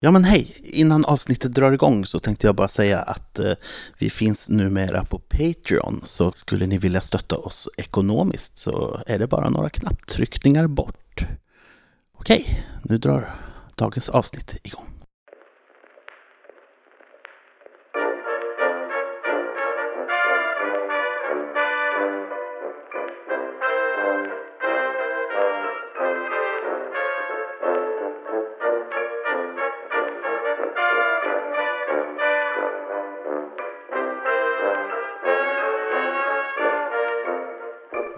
[0.00, 0.56] Ja men hej!
[0.62, 3.52] Innan avsnittet drar igång så tänkte jag bara säga att eh,
[3.98, 6.02] vi finns numera på Patreon.
[6.04, 11.26] Så skulle ni vilja stötta oss ekonomiskt så är det bara några knapptryckningar bort.
[12.18, 13.34] Okej, nu drar
[13.74, 14.95] dagens avsnitt igång.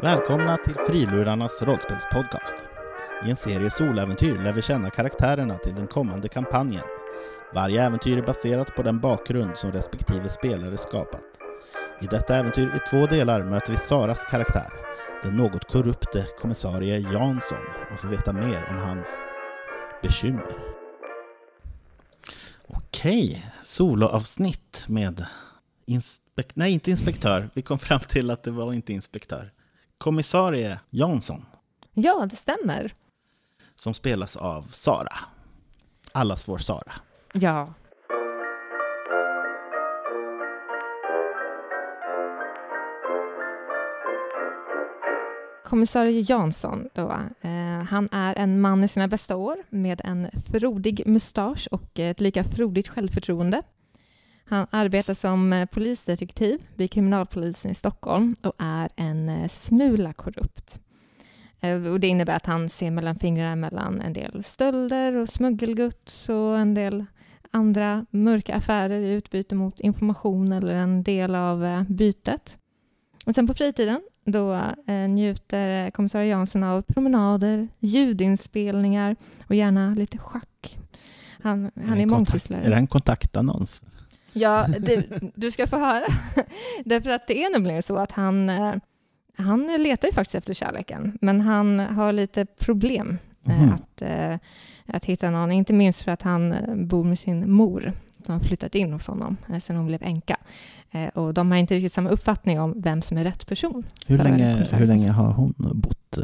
[0.08, 2.54] Välkomna till Frilurarnas rollspelspodcast.
[3.26, 6.84] I en serie soläventyr lär vi känna karaktärerna till den kommande kampanjen.
[7.54, 11.22] Varje äventyr är baserat på den bakgrund som respektive spelare skapat.
[12.00, 14.70] I detta äventyr i två delar möter vi Saras karaktär,
[15.22, 19.24] den något korrupte kommissarie Jansson och får veta mer om hans
[20.02, 20.52] bekymmer.
[22.66, 25.26] Okej, soloavsnitt med
[25.86, 26.58] inspektör.
[26.58, 27.50] Nej, inte inspektör.
[27.54, 29.52] Vi kom fram till att det var inte inspektör
[29.98, 31.46] kommissarie Jansson.
[31.94, 32.94] Ja, det stämmer.
[33.76, 35.14] Som spelas av Sara.
[36.12, 36.92] Allas vår Sara.
[37.32, 37.68] Ja.
[45.64, 51.02] Kommissarie Jansson då, eh, han är en man i sina bästa år med en frodig
[51.06, 53.62] mustasch och ett lika frodigt självförtroende.
[54.48, 60.80] Han arbetar som eh, polisdetektiv vid kriminalpolisen i Stockholm och är en eh, smula korrupt.
[61.60, 66.28] Eh, och det innebär att han ser mellan fingrarna mellan en del stölder och smuggelgods
[66.28, 67.04] och en del
[67.50, 72.56] andra mörka affärer i utbyte mot information eller en del av bytet.
[73.26, 74.60] Och sen på fritiden då
[75.08, 80.78] njuter kommissarie Jansson av promenader, ljudinspelningar och gärna lite schack.
[81.42, 82.62] Han, han är, är mångsysslare.
[82.62, 83.82] Är det en kontaktannons?
[84.38, 86.04] Ja, det, du ska få höra.
[86.84, 88.74] Därför att det är nämligen så att han, eh,
[89.36, 93.72] han letar ju faktiskt efter kärleken, men han har lite problem mm.
[93.72, 94.36] att, eh,
[94.86, 96.54] att hitta någon, inte minst för att han
[96.88, 97.92] bor med sin mor
[98.26, 100.36] som har flyttat in hos honom sen hon blev änka.
[101.14, 103.84] Och de har inte riktigt samma uppfattning om vem som är rätt person.
[104.06, 106.18] Hur länge, hur länge har hon bott?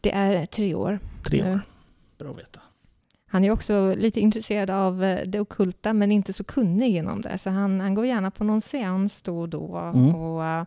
[0.00, 0.98] Det är tre år.
[1.24, 1.60] Tre år.
[2.18, 2.60] Bra att veta.
[3.32, 7.38] Han är också lite intresserad av eh, det okulta, men inte så kunnig inom det.
[7.38, 9.76] Så han, han går gärna på någon seans då och då.
[9.94, 10.14] Mm.
[10.14, 10.64] Och, eh,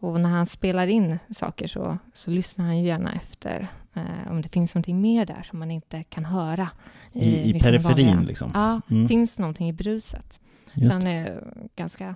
[0.00, 4.42] och, när han spelar in saker så, så lyssnar han ju gärna efter eh, om
[4.42, 6.70] det finns någonting mer där som man inte kan höra.
[7.12, 8.50] I, i, i periferin liksom?
[8.54, 9.08] Ja, mm.
[9.08, 10.40] finns någonting i bruset.
[10.74, 11.44] så han är
[11.76, 12.14] ganska...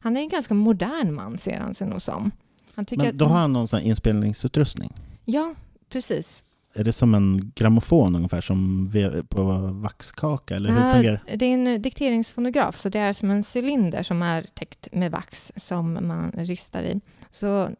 [0.00, 2.30] Han är en ganska modern man, ser han sig nog som.
[2.74, 4.92] Han Men då att, har han någon sån inspelningsutrustning?
[5.24, 5.54] Ja,
[5.88, 6.42] precis
[6.74, 8.90] är det som en grammofon ungefär, som
[9.28, 10.56] på vaxkaka?
[10.56, 11.46] Eller hur fungerar det?
[11.46, 15.92] är en dikteringsfonograf, så det är som en cylinder som är täckt med vax som
[15.92, 17.00] man ristar i.
[17.30, 17.70] Så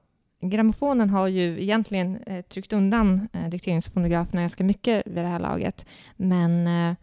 [0.43, 5.87] grammofonen har ju egentligen eh, tryckt undan eh, dikteringsfonograferna ganska mycket vid det här laget,
[6.17, 6.97] men eh,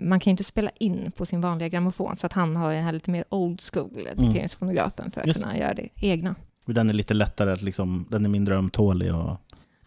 [0.00, 2.92] man kan inte spela in på sin vanliga grammofon, så att han har den här
[2.92, 4.26] lite mer old school mm.
[4.26, 5.42] dikteringsfonografen för att Just.
[5.42, 6.34] kunna göra det egna.
[6.66, 9.36] Den är lite lättare, att liksom, den är mindre ömtålig och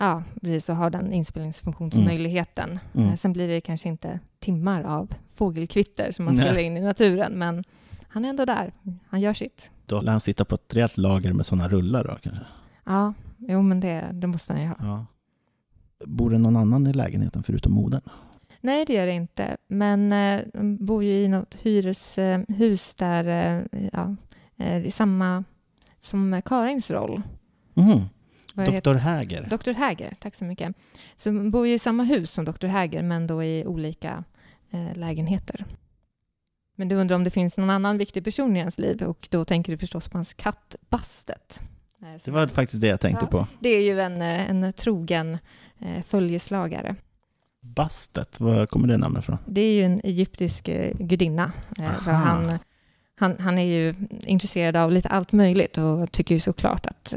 [0.01, 2.69] Ja, precis, och har den inspelningsfunktionsmöjligheten.
[2.93, 3.05] Mm.
[3.05, 3.17] Mm.
[3.17, 7.63] Sen blir det kanske inte timmar av fågelkvitter som man spelar in i naturen, men
[8.07, 8.73] han är ändå där.
[9.07, 9.69] Han gör sitt.
[9.85, 12.45] Då lär han sitta på ett rejält lager med sådana rullar då kanske?
[12.85, 14.75] Ja, jo men det, det måste han ju ha.
[14.79, 15.05] Ja.
[16.05, 18.01] Bor det någon annan i lägenheten förutom modern?
[18.61, 19.57] Nej, det gör det inte.
[19.67, 24.15] Men eh, de bor ju i något hyreshus där, eh, ja,
[24.57, 25.43] eh, i samma
[25.99, 27.21] som Karins roll.
[27.75, 27.99] Mm.
[28.53, 29.47] Doktor Häger.
[29.49, 30.75] Doktor Häger, tack så mycket.
[31.15, 34.23] Så man bor ju i samma hus som Doktor Häger, men då i olika
[34.71, 35.65] eh, lägenheter.
[36.75, 39.45] Men du undrar om det finns någon annan viktig person i hans liv och då
[39.45, 41.61] tänker du förstås på hans katt Bastet.
[42.25, 43.47] Det var faktiskt det jag tänkte ja, på.
[43.59, 45.37] Det är ju en, eh, en trogen
[45.79, 46.95] eh, följeslagare.
[47.61, 49.37] Bastet, var kommer det namnet ifrån?
[49.45, 51.51] Det är ju en egyptisk eh, gudinna.
[51.77, 52.59] Eh, han,
[53.15, 53.95] han, han är ju
[54.25, 57.13] intresserad av lite allt möjligt och tycker ju såklart att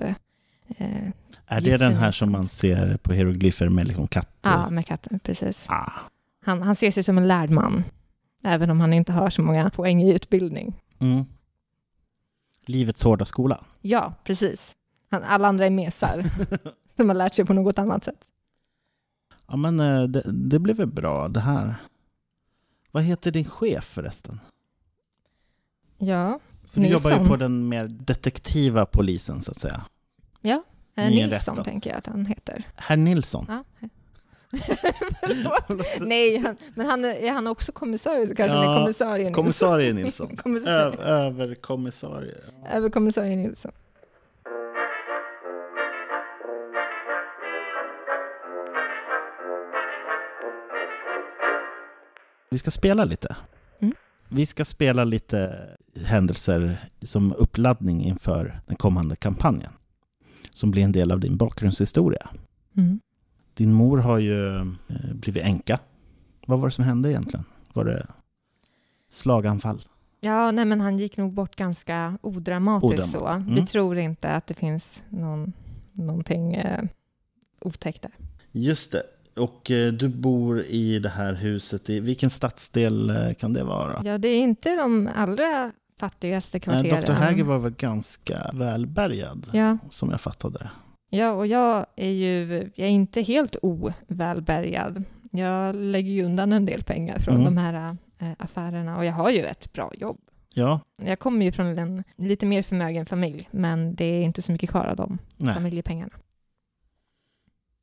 [1.46, 4.37] är det den här som man ser på hieroglyfer med liksom katt?
[4.43, 5.67] Ja, med katten, precis.
[5.70, 5.93] Ah.
[6.44, 7.85] Han, han ser sig som en lärd man,
[8.44, 10.81] även om han inte har så många poäng i utbildning.
[10.99, 11.25] Mm.
[12.67, 13.64] Livets hårda skola.
[13.81, 14.76] Ja, precis.
[15.11, 16.25] Han, alla andra är mesar,
[16.96, 18.25] som har lärt sig på något annat sätt.
[19.47, 21.75] Ja, men eh, det, det blev väl bra det här.
[22.90, 24.40] Vad heter din chef förresten?
[25.99, 26.38] Ja,
[26.70, 29.85] För du jobbar ju på den mer detektiva polisen, så att säga.
[30.40, 30.62] Ja,
[30.96, 32.62] Eh, Nilsson tänker jag att han heter.
[32.76, 33.46] Herr Nilsson?
[33.49, 33.64] Ja.
[36.00, 39.25] Nej, han, men han är, är han också kommissarie så kanske ja, han är kommissarie
[39.25, 39.35] Nilsson.
[39.43, 40.37] Kommissarie Nilsson.
[40.37, 40.99] kommissarie.
[40.99, 42.35] överkommissarie.
[42.70, 43.73] Överkommissarie Nilsson.
[52.50, 53.37] Vi ska spela lite.
[53.81, 53.94] Mm.
[54.29, 55.69] Vi ska spela lite
[56.05, 59.73] händelser som uppladdning inför den kommande kampanjen.
[60.50, 62.29] Som blir en del av din bakgrundshistoria.
[62.76, 63.00] Mm.
[63.55, 64.64] Din mor har ju eh,
[65.14, 65.79] blivit änka.
[66.46, 67.44] Vad var det som hände egentligen?
[67.73, 68.06] Var det
[69.11, 69.85] slaganfall?
[70.20, 73.26] Ja, nej men han gick nog bort ganska odramatiskt så.
[73.26, 73.55] Mm.
[73.55, 75.52] Vi tror inte att det finns någon,
[75.93, 76.85] någonting eh,
[77.61, 78.12] otäckt där.
[78.52, 79.02] Just det.
[79.37, 81.90] Och eh, du bor i det här huset.
[81.90, 84.02] I vilken stadsdel eh, kan det vara?
[84.05, 87.05] Ja, det är inte de allra fattigaste kvarteren.
[87.05, 87.12] Dr.
[87.12, 89.79] Häger var väl ganska välbärgad, ja.
[89.91, 90.70] som jag fattade
[91.11, 95.05] Ja, och jag är ju jag är inte helt ovälbärgad.
[95.31, 97.44] Jag lägger ju undan en del pengar från mm.
[97.44, 100.19] de här äh, affärerna och jag har ju ett bra jobb.
[100.55, 100.81] Ja.
[101.02, 104.70] Jag kommer ju från en lite mer förmögen familj, men det är inte så mycket
[104.70, 105.55] kvar av de Nej.
[105.55, 106.12] familjepengarna.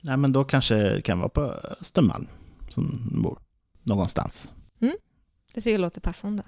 [0.04, 1.42] Nej, men då kanske det kan vara på
[1.80, 2.28] Östermalm
[2.70, 3.40] som bor
[3.84, 4.52] någonstans.
[4.82, 4.96] Mm.
[5.54, 6.44] Det tycker jag låter passande.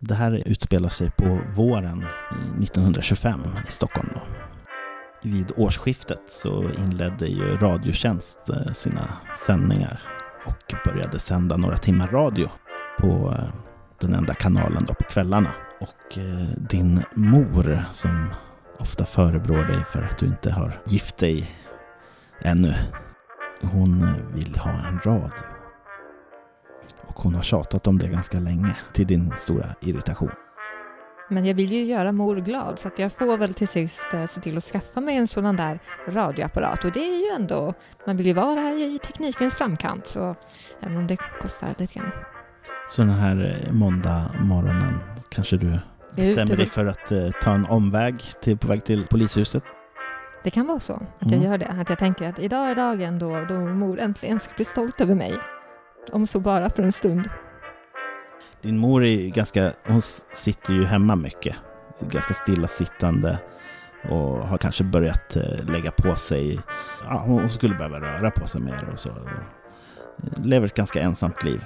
[0.00, 2.04] Det här utspelar sig på våren
[2.62, 4.08] 1925 i Stockholm.
[4.14, 4.20] Då.
[5.22, 9.08] Vid årsskiftet så inledde ju Radiotjänst eh, sina
[9.46, 10.02] sändningar
[10.44, 12.48] och började sända några timmar radio
[12.98, 13.54] på eh,
[14.00, 15.50] den enda kanalen då på kvällarna.
[15.80, 18.30] Och eh, din mor som
[18.78, 21.50] ofta förebrår dig för att du inte har gift dig
[22.40, 22.74] ännu.
[23.62, 25.57] Hon vill ha en radio.
[27.18, 30.30] Och hon har tjatat om det ganska länge, till din stora irritation.
[31.28, 34.26] Men jag vill ju göra mor glad, så att jag får väl till sist eh,
[34.26, 35.78] se till att skaffa mig en sådan där
[36.08, 36.84] radioapparat.
[36.84, 37.74] Och det är ju ändå,
[38.06, 40.36] man vill ju vara i teknikens framkant, så
[40.80, 42.10] även om det kostar lite grann.
[42.88, 44.98] Så den här eh, måndag morgonen
[45.28, 45.78] kanske du
[46.16, 49.62] bestämmer dig för att eh, ta en omväg till, på väg till polishuset?
[50.44, 51.44] Det kan vara så att jag mm.
[51.44, 51.66] gör det.
[51.66, 55.14] Att jag tänker att idag är dagen då, då mor äntligen ska bli stolt över
[55.14, 55.34] mig.
[56.12, 57.28] Om så bara för en stund.
[58.62, 60.02] Din mor är ganska, hon
[60.32, 61.56] sitter ju hemma mycket.
[62.00, 63.38] Ganska stillasittande
[64.10, 66.60] och har kanske börjat eh, lägga på sig.
[67.04, 69.10] Ja, hon skulle behöva röra på sig mer och så.
[70.36, 71.64] Lever ett ganska ensamt liv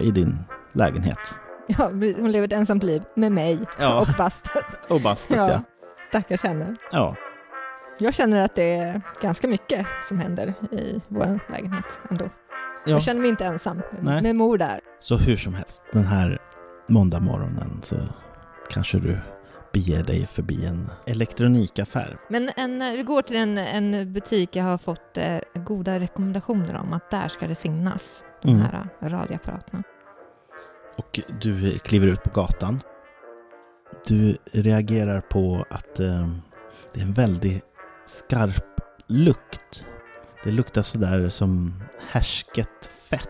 [0.00, 0.38] i din
[0.72, 1.38] lägenhet.
[1.66, 4.00] Ja, hon lever ett ensamt liv med mig ja.
[4.00, 4.64] och bastet.
[4.88, 5.50] Och bastet, ja.
[5.50, 5.62] ja.
[6.08, 6.76] Stackars henne.
[6.92, 7.16] Ja.
[7.98, 12.24] Jag känner att det är ganska mycket som händer i vår lägenhet ändå.
[12.84, 12.92] Ja.
[12.92, 14.80] Jag känner mig inte ensam med, med mor där.
[15.00, 16.38] Så hur som helst, den här
[16.86, 17.96] måndag morgonen så
[18.70, 19.18] kanske du
[19.72, 22.18] beger dig förbi en elektronikaffär.
[22.28, 26.92] Men en, vi går till en, en butik jag har fått eh, goda rekommendationer om
[26.92, 28.62] att där ska det finnas de mm.
[28.62, 29.82] här radioapparaterna.
[30.96, 32.80] Och du kliver ut på gatan.
[34.06, 36.28] Du reagerar på att eh,
[36.92, 37.64] det är en väldigt
[38.06, 39.86] skarp lukt.
[40.44, 41.74] Det luktar sådär som
[42.10, 43.28] härsket fett.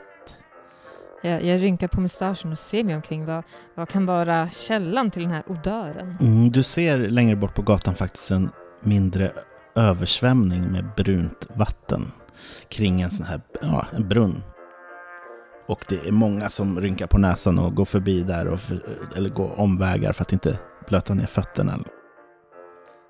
[1.22, 3.26] Jag, jag rynkar på mustaschen och ser mig omkring.
[3.26, 3.44] Vad,
[3.74, 6.16] vad kan vara källan till den här odören?
[6.20, 8.50] Mm, du ser längre bort på gatan faktiskt en
[8.80, 9.32] mindre
[9.74, 12.12] översvämning med brunt vatten
[12.68, 14.42] kring en sån här ja, en brunn.
[15.66, 18.82] Och det är många som rynkar på näsan och går förbi där och för,
[19.16, 20.58] eller går omvägar för att inte
[20.88, 21.78] blöta ner fötterna.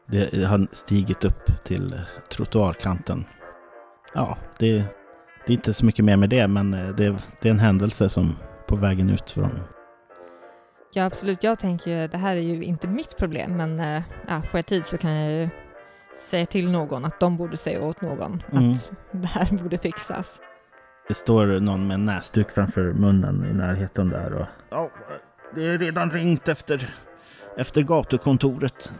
[0.09, 2.01] Det har stigit upp till
[2.31, 3.25] trottoarkanten.
[4.15, 4.85] Ja, det,
[5.47, 8.09] det är inte så mycket mer med det, men eh, det, det är en händelse
[8.09, 9.51] som på vägen ut från...
[10.93, 11.43] Ja, absolut.
[11.43, 14.67] Jag tänker ju, det här är ju inte mitt problem, men eh, ja, får jag
[14.67, 15.49] tid så kan jag ju
[16.17, 18.73] säga till någon att de borde säga åt någon mm.
[18.73, 20.41] att det här borde fixas.
[21.09, 24.47] Det står någon med en näsduk framför munnen i närheten där och...
[24.71, 24.91] Ja,
[25.55, 26.95] det är redan ringt efter,
[27.57, 28.93] efter gatukontoret.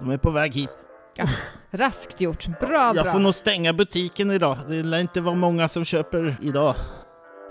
[0.00, 0.70] De är på väg hit.
[1.16, 1.24] Ja,
[1.70, 2.46] raskt gjort.
[2.46, 2.92] Bra, bra.
[2.94, 4.58] Jag får nog stänga butiken idag.
[4.68, 6.74] Det lär inte vara många som köper idag.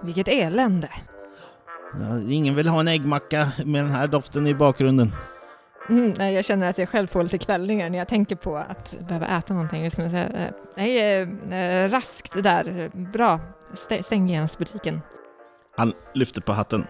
[0.04, 0.90] Vilket elände.
[2.00, 5.12] Ja, ingen vill ha en äggmacka med den här doften i bakgrunden.
[5.90, 8.96] Mm, nej, jag känner att jag själv får lite kvällningar när jag tänker på att
[9.08, 10.10] behöva äta någonting just nu.
[10.10, 11.22] Så, eh, nej,
[11.52, 12.92] eh, raskt där.
[12.94, 13.40] Bra.
[14.02, 15.02] Stäng genast butiken.
[15.78, 16.88] Han lyfter på hatten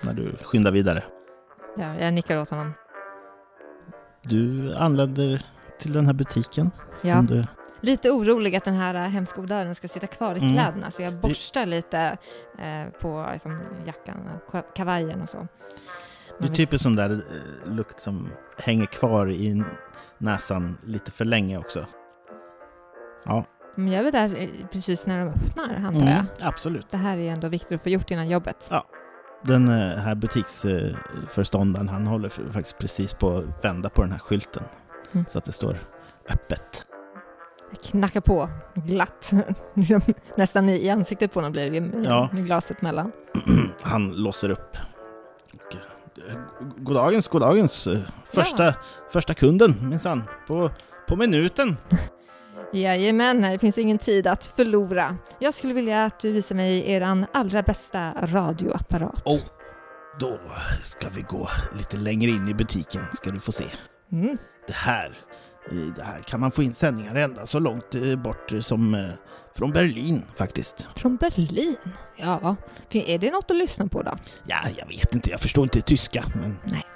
[0.00, 1.04] när du skyndar vidare.
[1.76, 2.74] Ja, jag nickar åt honom.
[4.22, 5.42] Du anländer
[5.82, 6.70] till den här butiken.
[7.02, 7.22] Ja.
[7.22, 7.44] Du...
[7.80, 10.52] Lite orolig att den här äh, hemska odören ska sitta kvar i mm.
[10.52, 12.16] kläderna, så jag borstar lite
[12.58, 14.16] eh, på liksom, jackan,
[14.74, 15.46] kavajen och så.
[16.38, 19.62] Det är typ en sån där eh, lukt som hänger kvar i
[20.18, 21.86] näsan lite för länge också.
[23.24, 23.44] Ja,
[23.76, 26.10] Men jag är där precis när de öppnar, antar jag.
[26.10, 26.90] Mm, absolut.
[26.90, 28.66] Det här är ändå viktigt att få gjort innan jobbet.
[28.70, 28.86] Ja.
[29.44, 34.62] Den här butiksföreståndaren, han håller faktiskt precis på att vända på den här skylten.
[35.12, 35.24] Mm.
[35.28, 35.76] Så att det står
[36.30, 36.86] öppet.
[37.70, 39.30] Jag knackar på glatt.
[39.74, 40.00] Liksom
[40.36, 42.28] Nästan i ansiktet på honom blir det med, Ja.
[42.32, 43.12] glaset mellan.
[43.82, 44.76] Han låser upp.
[46.28, 46.34] Eh,
[46.76, 47.86] goddagens, goddagens.
[47.86, 48.74] eh, Första,
[49.10, 50.22] första kunden minsann.
[50.46, 50.70] På,
[51.08, 51.76] på minuten.
[52.72, 55.16] Jajamän, det finns ingen tid att förlora.
[55.38, 59.22] Jag skulle vilja att du visar mig eran allra bästa radioapparat.
[59.26, 59.40] Oh.
[60.20, 60.38] Då
[60.82, 63.64] ska vi gå lite längre in i butiken, ska du få se.
[64.12, 64.38] Mm.
[64.72, 65.12] Det här,
[65.70, 69.08] eh, det här kan man få in sändningar ända så långt eh, bort som eh,
[69.54, 70.86] från Berlin faktiskt.
[70.96, 71.76] Från Berlin?
[72.16, 72.56] Ja,
[72.90, 74.16] är det något att lyssna på då?
[74.46, 76.86] Ja, jag vet inte, jag förstår inte tyska, men Nej.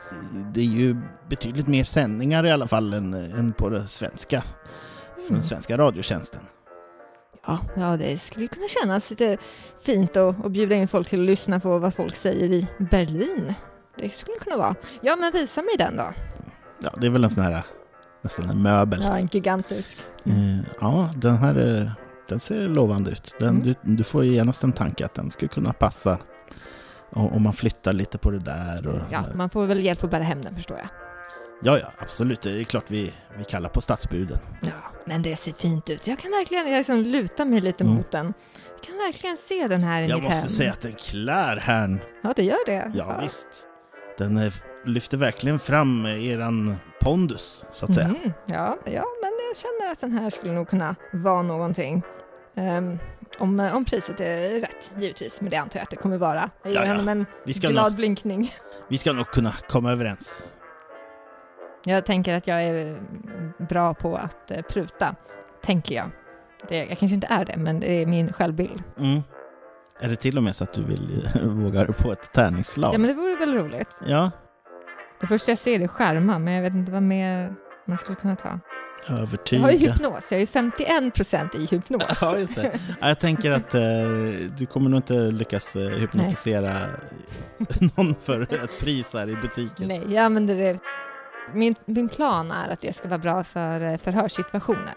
[0.54, 0.96] det är ju
[1.28, 4.42] betydligt mer sändningar i alla fall än, än på det svenska,
[5.14, 5.34] från Mm.
[5.38, 6.40] den svenska radiotjänsten.
[7.46, 9.36] Ja, ja, det skulle kunna kännas lite
[9.82, 13.54] fint att, att bjuda in folk till att lyssna på vad folk säger i Berlin.
[13.98, 14.74] Det skulle kunna vara.
[15.00, 16.06] Ja, men visa mig den då.
[16.78, 17.62] Ja, det är väl en sån här,
[18.22, 19.02] nästan en möbel.
[19.02, 19.98] Ja, en gigantisk.
[20.24, 21.92] Eh, Ja, den här
[22.28, 23.34] den ser lovande ut.
[23.40, 23.62] Den, Mm.
[23.62, 26.18] du, du får ju genast en tanke att den skulle kunna passa
[27.10, 28.86] om man flyttar lite på det där.
[28.86, 30.88] Och Ja, man får väl hjälp att bära hem den förstår jag.
[31.62, 32.40] ja, ja, absolut.
[32.40, 34.38] Det är klart vi, vi kallar på stadsbuden.
[34.62, 34.68] Ja,
[35.04, 36.06] men det ser fint ut.
[36.06, 37.96] Jag kan verkligen jag liksom luta mig lite Mm.
[37.96, 38.34] mot den.
[38.76, 40.48] Jag kan verkligen se den här i Jag mitt måste hem.
[40.48, 41.98] säga att den klär här.
[42.22, 42.92] Ja, det gör det.
[42.94, 43.46] Ja, visst.
[44.18, 44.52] Den eh,
[44.86, 48.08] lyfter verkligen fram eran pondus, så att säga.
[48.08, 52.02] Mhm, ja, ja, men jag känner att den här skulle nog kunna vara någonting.
[52.54, 52.98] Ehm,
[53.38, 56.50] om, om priset är rätt, givetvis, men det antar jag att det kommer vara.
[56.62, 56.92] Jag ger Ja, ja.
[56.92, 58.54] honom en Vi ska, glad nog, blinkning.
[58.88, 60.52] vi ska nog kunna komma överens.
[61.84, 65.14] Jag tänker att jag är mm, bra på att eh, pruta,
[65.62, 66.10] tänker jag.
[66.68, 68.82] Det, jag kanske inte är det, men det är min självbild.
[68.98, 69.20] Mm.
[70.00, 72.94] Är det till och med så att du vill eh, våga på ett tärningsslag?
[72.94, 73.88] Ja, men det vore väl roligt.
[74.06, 74.30] ja.
[75.20, 77.52] Det första jag ser är skärma, men jag vet inte vad mer
[77.84, 78.60] man skulle kunna ta.
[79.08, 79.62] Jag Övertyga.
[79.62, 82.02] har ju hypnos, jag är ju 51 procent i hypnos.
[82.20, 82.78] Ja, just det.
[83.00, 83.80] Ja, Jag tänker att eh,
[84.58, 86.86] du kommer nog inte lyckas eh, hypnotisera
[87.96, 89.88] någon för ett pris här i butiken.
[89.88, 90.78] Nej, jag använder det.
[91.54, 94.94] Min, min plan är att det ska vara bra för eh, förhörssituationer.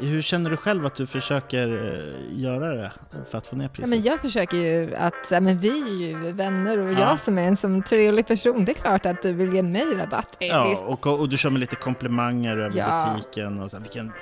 [0.00, 2.92] Hur känner du själv att du försöker eh, göra det
[3.30, 3.90] för att få ner Ja, priset?
[3.90, 7.00] men jag försöker ju att, ja, men vi är ju vänner och Ja.
[7.00, 9.84] jag som är en som trevlig person, det är klart att du vill ge mig
[9.94, 10.36] rabatt.
[10.38, 13.14] Ja, och, och du kör med lite komplimanger över Ja.
[13.16, 14.12] butiken och så vilken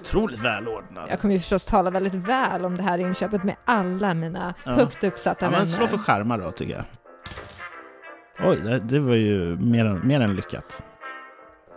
[0.00, 1.06] otroligt välordnad.
[1.10, 4.70] Jag kommer ju förstås tala väldigt väl om det här inköpet med alla mina Ja.
[4.72, 5.58] högt uppsatta Ja, vänner.
[5.58, 6.84] men slå för skärmar då, tycker jag.
[8.50, 10.84] Oj, det, det var ju mer, mer än lyckat.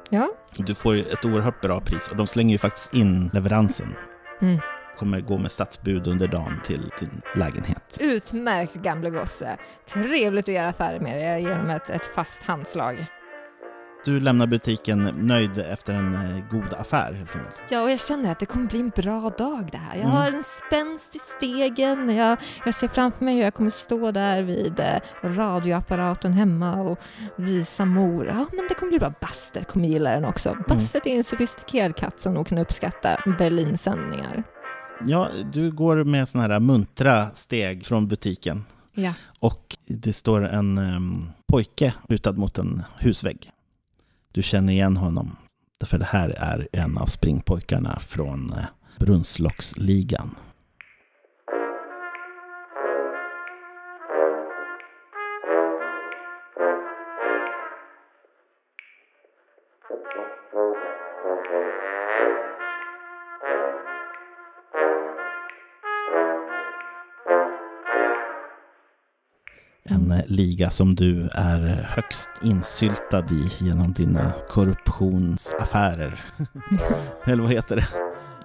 [0.10, 0.30] Ja.
[0.58, 3.96] Du får ett oerhört bra pris och de slänger ju faktiskt in leveransen.
[4.42, 4.60] Mm.
[4.98, 7.98] Kommer gå med stadsbud under dagen till din lägenhet.
[8.02, 9.58] Utmärkt gamle gosse.
[9.90, 11.24] Trevligt att göra affärer med dig.
[11.24, 13.06] Jag ger honom ett, ett fast handslag.
[14.06, 17.62] Du lämnar butiken nöjd efter en eh, god affär helt enkelt.
[17.70, 19.96] Ja, och jag känner att det kommer bli en bra dag det här.
[19.96, 20.12] Jag Mm.
[20.18, 22.16] har en spänst i stegen.
[22.16, 27.00] Jag, jag ser framför mig hur jag kommer stå där vid eh, radioapparaten hemma och
[27.38, 28.26] visa mor.
[28.28, 29.14] Ja, men det kommer bli bra.
[29.22, 30.58] Bastet kommer gilla den också.
[30.68, 34.44] Bastet är en sofistikerad katt som nog kan uppskatta Berlinsändningar.
[35.06, 39.14] Ja, du går med såna här muntra steg från butiken Ja.
[39.40, 43.50] och det står en em, pojke lutad mot en husvägg.
[44.34, 45.36] Du känner igen honom,
[45.86, 48.66] för det här är en av springpojkarna från eh,
[49.00, 50.36] Brunnslocksligan.
[69.90, 76.20] En liga som du är högst insyltad i genom dina korruptionsaffärer.
[77.26, 77.88] Eller vad heter det?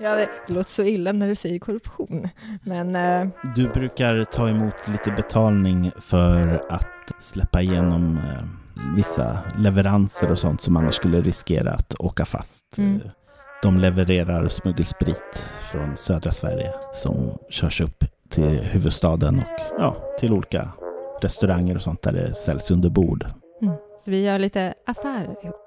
[0.00, 2.28] Ja, det låter så illa när du säger korruption.
[2.62, 6.87] Men eh, Du brukar ta emot lite betalning för att
[7.21, 8.45] släppa igenom eh,
[8.97, 12.78] vissa leveranser och sånt som annars skulle riskera att åka fast.
[12.78, 12.95] Mm.
[13.04, 13.11] Eh,
[13.62, 19.45] De levererar smuggelsprit från södra Sverige som körs upp till huvudstaden och
[19.78, 20.71] ja, till olika
[21.25, 23.26] restauranger och sånt där det säljs under bord.
[24.04, 25.64] så vi gör lite affärer ihop.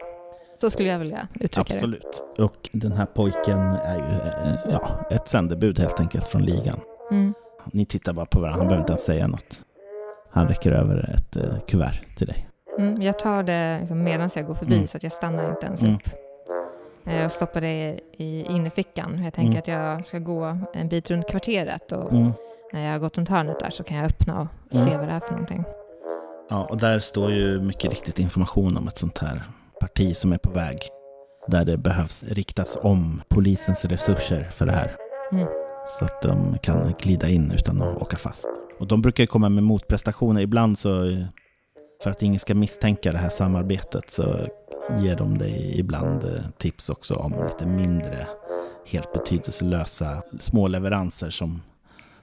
[0.62, 1.74] Så skulle jag vilja uttrycka det.
[1.74, 2.24] Absolut.
[2.38, 6.80] Och den här pojken är ju eh, ja, ett sändebud helt enkelt från ligan.
[7.12, 7.34] Mm.
[7.66, 9.62] Ni tittar bara på varandra, han behöver inte ens säga något.
[10.32, 12.48] Han räcker över ett eh, kuvert till dig.
[12.80, 14.88] Mm, jag tar det liksom medan jag går förbi Mm.
[14.88, 15.96] så att jag stannar inte ens Mm.
[15.96, 16.02] upp.
[17.06, 19.24] Eh, Jag stoppar det i innerfickan.
[19.24, 19.60] Jag tänker Mm.
[19.60, 19.68] att
[19.98, 22.32] jag ska gå en bit runt kvarteret och Mm.
[22.74, 24.88] När jag har gått runt hörnet där så kan jag öppna och Mm.
[24.88, 25.64] se vad det är för någonting.
[26.50, 29.44] Ja, och där står ju mycket riktigt information om ett sånt här
[29.80, 30.78] parti som är på väg.
[31.48, 34.96] Där det behövs riktas om polisens resurser för det här.
[35.32, 35.48] Mm.
[35.88, 38.48] Så att de kan glida in utan att åka fast.
[38.80, 40.42] Och de brukar ju komma med motprestationer.
[40.42, 41.18] Ibland så,
[42.04, 44.48] för att ingen ska misstänka det här samarbetet, så
[44.98, 48.28] ger de dig ibland eh, tips också om lite mindre,
[48.88, 51.62] helt betydelselösa små leveranser som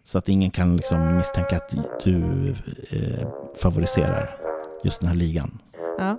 [0.09, 1.75] så att ingen kan liksom misstänka att
[2.05, 2.55] du
[2.91, 4.37] eh, favoriserar
[4.85, 5.59] just den här ligan.
[5.99, 6.17] Ja.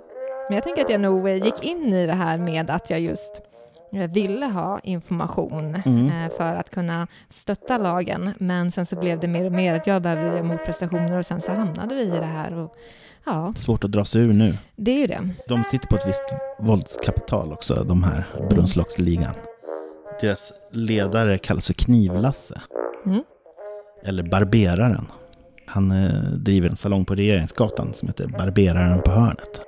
[0.48, 3.00] Men jag tänker att jag nog eh, gick in i det här med att jag
[3.00, 3.40] just
[3.92, 6.06] eh, ville ha information Mm.
[6.24, 8.30] eh, för att kunna stötta lagen.
[8.38, 11.40] Men sen så blev det mer och mer att jag behövde göra motprestationer och sen
[11.40, 12.54] så hamnade vi i det här.
[12.54, 12.74] Och,
[13.26, 14.56] ja, Svårt att dra sig ur nu.
[14.76, 15.28] det är ju det.
[15.48, 16.24] De sitter på ett visst
[16.58, 19.34] våldskapital också, de här Brunnslocksligan.
[20.20, 22.60] Deras ledare kallas för Knivlasse.
[23.06, 23.22] Mm.
[24.02, 25.06] Eller Barberaren.
[25.66, 29.62] Han eh, driver en salong på Regeringsgatan som heter Barberaren på hörnet.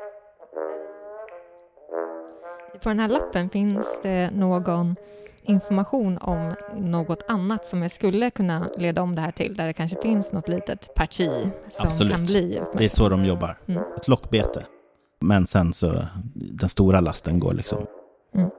[2.83, 4.97] På den här lappen finns det någon
[5.43, 9.73] information om något annat som jag skulle kunna leda om det här till, där det
[9.73, 11.31] kanske finns något litet parti
[11.71, 12.13] som Absolut.
[12.13, 13.59] kan bli Det är så de jobbar.
[13.67, 13.83] Mm.
[13.97, 14.67] Ett lockbete.
[15.21, 17.87] Men sen så, den stora lasten går liksom.
[18.35, 18.51] Mm.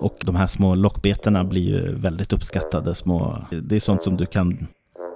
[0.00, 2.94] Och de här små lockbetena blir ju väldigt uppskattade.
[2.94, 4.66] Små, det är sånt som du kan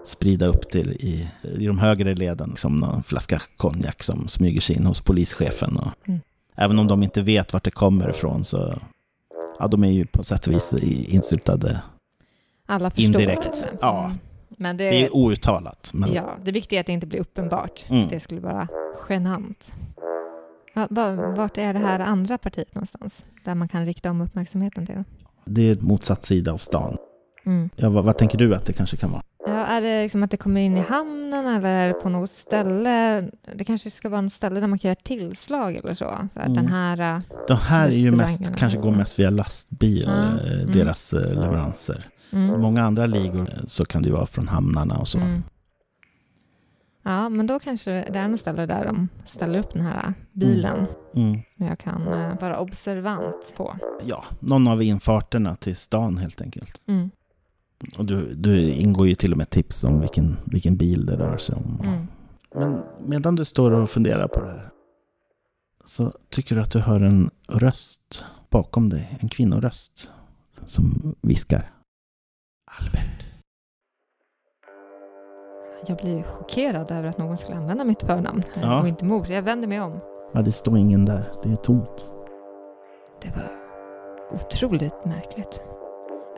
[0.08, 2.56] sprida upp till i, i de högre leden.
[2.56, 5.76] Som någon flaska konjak som smyger sig in hos polischefen.
[5.76, 6.20] Och, Mm.
[6.58, 8.78] Även om de inte vet vart det kommer ifrån så
[9.58, 11.80] ja, de är ju på sätt och vis i- insyltade.
[12.66, 13.78] Alla förstår Indirekt, det.
[13.80, 14.04] ja.
[14.04, 14.18] Mm.
[14.48, 15.90] Men Det det, är outtalat.
[15.94, 17.84] Men ja, det viktiga är att det inte blir uppenbart.
[17.88, 18.08] Mm.
[18.08, 18.68] Det skulle vara
[19.08, 19.72] genant.
[20.74, 23.24] Va, va, vart är det här andra partiet någonstans?
[23.44, 25.04] Där man kan rikta om uppmärksamheten till?
[25.44, 26.96] det är motsatt sida av stan.
[27.46, 27.70] Mm.
[27.76, 29.22] Ja, vad, vad tänker du att det kanske kan vara?
[29.46, 32.30] Ja, är det liksom att det kommer in i hamnen eller är det på något
[32.30, 33.24] ställe?
[33.54, 36.04] Det kanske ska vara något ställe där man kan göra tillslag eller så.
[36.34, 36.54] så att Mm.
[36.56, 37.14] den här...
[37.16, 40.66] äh, De här är ju mest, kanske går mest via lastbil, eh, mm.
[40.72, 42.08] deras eh, leveranser.
[42.32, 45.18] Mm, Många andra ligor eh, så kan det ju vara från hamnarna och så.
[45.18, 45.42] mm.
[47.02, 50.86] Ja, men då kanske det är något ställe där de ställer upp den här bilen.
[51.14, 51.40] Mm.
[51.56, 52.04] Men jag kan
[52.40, 53.76] vara observant på.
[54.04, 56.80] Ja, någon av infarterna till stan helt enkelt.
[56.88, 57.10] Mm.
[57.98, 61.36] Och du, du ingår ju till och med tips om vilken, vilken bil det rör
[61.36, 61.80] sig om.
[61.84, 62.06] Mm.
[62.54, 64.70] Men medan du står och funderar på det här
[65.84, 70.12] så tycker du att du hör en röst bakom dig, en kvinnoröst
[70.64, 71.70] som viskar.
[72.80, 73.24] Albert.
[75.88, 78.80] Jag blir chockerad över att någon skulle använda mitt förnamn Ja.
[78.80, 79.26] och inte mor.
[79.30, 80.00] Jag vänder mig om.
[80.34, 81.32] Ja, det står ingen där.
[81.42, 82.12] Det är tomt.
[83.22, 83.50] Det var
[84.30, 85.60] otroligt märkligt.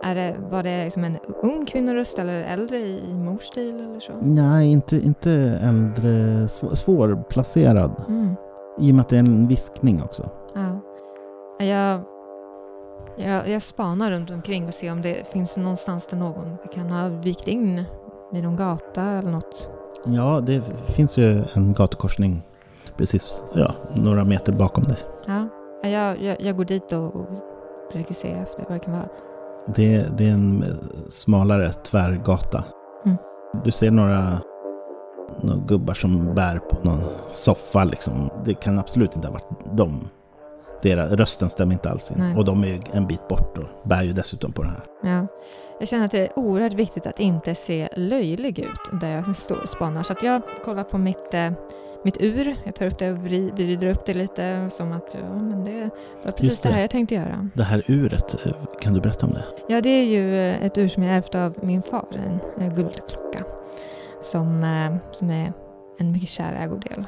[0.02, 4.12] Är det, var det liksom en ung kvinnoröst eller äldre i mors stil eller så?
[4.20, 5.32] Nej, inte, inte
[5.62, 6.10] äldre,
[6.46, 7.90] sv- svårplacerad.
[8.08, 8.34] Mm.
[8.78, 10.30] I och med att det är en viskning också.
[10.54, 10.80] Ja.
[11.66, 12.00] Jag,
[13.16, 17.08] jag, jag spanar runt omkring och ser om det finns någonstans där någon kan ha
[17.08, 17.84] vikt in
[18.32, 19.70] vid någon gata eller något.
[20.04, 22.42] Ja, det finns ju en gatukorsning
[22.96, 24.96] precis ja, några meter bakom dig.
[25.26, 25.48] Ja.
[25.88, 27.26] Jag, jag, jag går dit och, och
[27.92, 29.08] försöker se efter vad det kan vara.
[29.76, 30.64] Det, det är en
[31.08, 32.64] smalare tvärgata.
[33.04, 33.16] Mm.
[33.64, 34.40] Du ser några,
[35.42, 37.00] några gubbar som bär på någon
[37.32, 37.84] soffa.
[37.84, 38.30] Liksom.
[38.44, 40.08] Det kan absolut inte ha varit dem.
[40.82, 42.16] Deras, rösten stämmer inte alls in.
[42.18, 42.36] Nej.
[42.36, 44.84] Och de är en bit bort och bär ju dessutom på den här.
[45.02, 45.26] Ja.
[45.80, 49.62] Jag känner att det är oerhört viktigt att inte se löjlig ut där jag står
[49.62, 50.02] och spanar.
[50.02, 51.50] Så att jag kollar på mitt, eh,
[52.08, 52.56] mitt ur.
[52.64, 55.90] Jag tar upp det och vri- vrider upp det lite som att ja, men det
[56.24, 56.68] var precis Just det.
[56.68, 56.74] det.
[56.74, 57.48] här jag tänkte göra.
[57.54, 59.44] Det här uret, eh, kan du berätta om det?
[59.68, 62.06] Ja, det är ju eh, ett ur som jag ärvt av min far,
[62.58, 63.44] en, guldklocka.
[64.22, 65.52] Som, eh, som är
[65.98, 67.04] en mycket kär ägodel.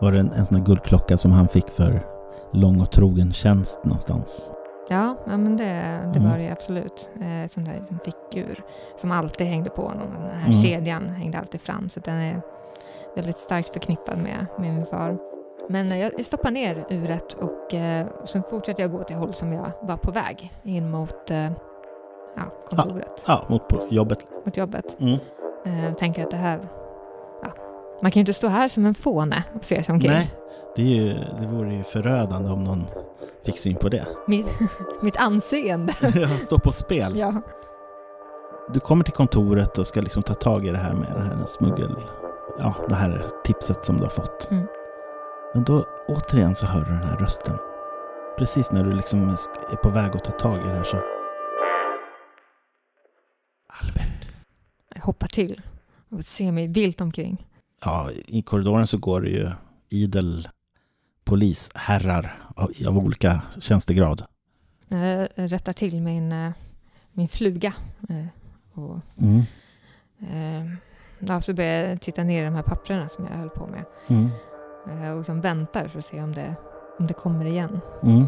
[0.00, 2.00] Var det en, en sån här guldklocka som han fick för
[2.52, 4.50] lång och trogen tjänst någonstans?
[4.90, 5.64] Ja, ja men det,
[6.14, 6.30] det Mm.
[6.30, 7.08] var det absolut.
[7.20, 8.62] Eh, sån där fickur
[9.00, 10.06] som alltid hängde på honom.
[10.30, 10.62] Den här Mm.
[10.62, 11.88] kedjan hängde alltid fram.
[11.88, 12.40] Så den är
[13.18, 15.18] väldigt starkt förknippad med, med min far.
[15.68, 19.34] Men jag, jag stoppar ner uret och, eh, och sen fortsätter jag gå till håll
[19.34, 21.50] som jag var på väg in mot eh,
[22.36, 24.18] ja, kontoret, Ja, mot på jobbet.
[24.44, 24.96] mot jobbet.
[25.00, 25.18] Mm.
[25.64, 26.68] Eh, tänker att det här...
[27.42, 27.48] Ja,
[28.02, 30.12] man kan ju inte stå här som en fåne och se sig omkring.
[30.12, 30.30] Nej,
[30.76, 32.84] det, är ju, det vore ju förödande om någon
[33.44, 34.06] fick syn på det.
[34.26, 34.46] Mitt,
[35.02, 35.92] mitt anseende.
[36.46, 37.16] Stå på spel.
[37.16, 37.34] ja.
[38.74, 41.46] Du kommer till kontoret och ska liksom ta tag i det här med det här
[41.46, 41.96] smuggel...
[42.58, 44.48] Ja, det här tipset som du har fått.
[44.50, 44.66] Mm.
[45.54, 47.58] Men då återigen så hör du den här rösten.
[48.38, 49.28] precis när du liksom
[49.72, 50.96] är på väg att ta tag i det här så...
[53.82, 54.28] Albert.
[54.94, 55.60] Jag hoppar till
[56.08, 57.46] och ser mig vilt omkring.
[57.84, 59.50] Ja, i korridoren så går det ju
[59.88, 60.48] idel
[61.24, 64.24] polisherrar av, av olika tjänstegrad.
[64.88, 66.50] Jag rättar till min, eh,
[67.12, 67.74] min fluga.
[68.08, 68.26] eh,
[68.74, 69.42] Och, Mm.
[71.18, 73.84] Ja, så börjar jag titta ner i de här papperna som jag höll på med.
[74.08, 74.28] Mm.
[75.04, 76.54] Eh, Och liksom väntar för att se om det,
[76.98, 77.80] om det kommer igen.
[78.02, 78.24] Mm.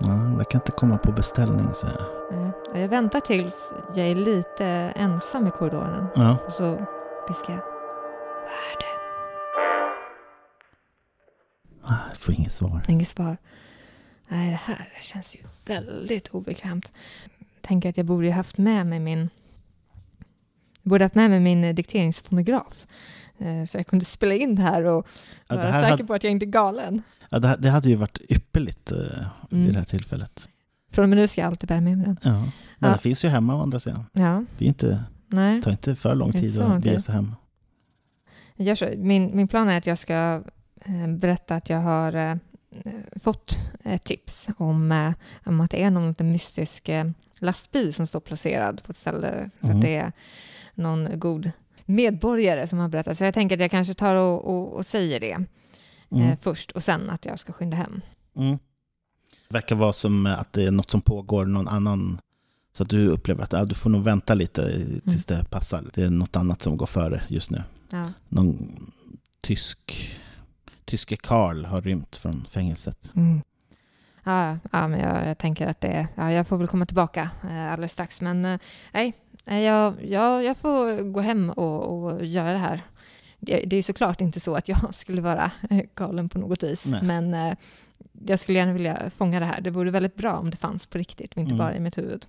[0.00, 1.96] Ja, jag kan inte komma på beställning, säger
[2.30, 2.38] jag.
[2.76, 6.06] Eh, Jag väntar tills jag är lite ensam i korridoren.
[6.14, 6.36] Ja.
[6.46, 6.86] Och så
[7.28, 7.62] viskar jag.
[8.42, 8.92] Vad är det?
[11.84, 12.82] Ah, Jag får inget svar.
[12.88, 13.36] Inget svar.
[14.28, 16.92] Nej, det här känns ju väldigt obekvämt.
[17.60, 19.30] Tänker att jag borde ju haft med mig min...
[20.82, 22.86] Jag borde haft med mig min eh, dikteringsfonograf.
[23.38, 25.06] Eh, Så jag kunde spela in det här och
[25.48, 27.02] Ja, vara säker hade, på att jag inte är galen.
[27.30, 28.98] ja, det, det hade ju varit ypperligt eh,
[29.50, 29.64] Mm.
[29.64, 30.48] vid det här tillfället.
[30.90, 32.16] Från och med nu ska jag alltid bära med mig den.
[32.22, 32.30] Ja.
[32.32, 32.88] Men Ja.
[32.96, 34.04] det finns ju hemma å andra sidan.
[34.12, 35.62] Ja, Det är inte, nej.
[35.62, 37.34] tar inte för lång tid att sig hem.
[38.56, 38.88] Jag så.
[38.96, 40.42] Min, min plan är att jag ska
[40.84, 42.34] eh, berätta att jag har eh,
[43.20, 45.12] fått ett tips om, eh,
[45.44, 47.04] om att det är någon liten mystisk eh,
[47.38, 49.50] lastbil som står placerad på ett ställe.
[49.60, 49.76] Mm.
[49.76, 50.12] Att det är
[50.74, 51.50] någon god
[51.84, 53.18] medborgare som har berättat.
[53.18, 55.44] Så jag tänker att jag kanske tar och, och, och säger det
[56.14, 56.28] Mm.
[56.28, 58.00] eh, först och sen att jag ska skynda hem.
[58.36, 58.58] Mm.
[59.48, 62.18] Det verkar vara som att det är något som pågår någon annan.
[62.72, 65.84] Så att du upplever att ja, du får nog vänta lite tills det passar.
[65.94, 67.62] Det är något annat som går före just nu.
[67.90, 68.12] Ja.
[68.28, 68.56] Någon
[69.40, 70.10] tysk,
[70.84, 73.12] tyske Karl har rymt från fängelset.
[73.16, 73.40] Mm.
[74.24, 77.72] Ja, ja, men jag, jag tänker att det ja, jag får väl komma tillbaka eh,
[77.72, 78.20] alldeles strax.
[78.20, 78.58] Men eh,
[78.92, 79.12] nej,
[79.44, 82.82] jag, jag, jag får gå hem och, och göra det här.
[83.38, 85.50] Det, det är såklart inte så att jag skulle vara
[85.94, 87.02] galen på något vis, Nej.
[87.02, 87.54] men eh,
[88.26, 89.60] jag skulle gärna vilja fånga det här.
[89.60, 91.58] Det vore väldigt bra om det fanns på riktigt, inte Mm.
[91.58, 92.26] bara i mitt huvud.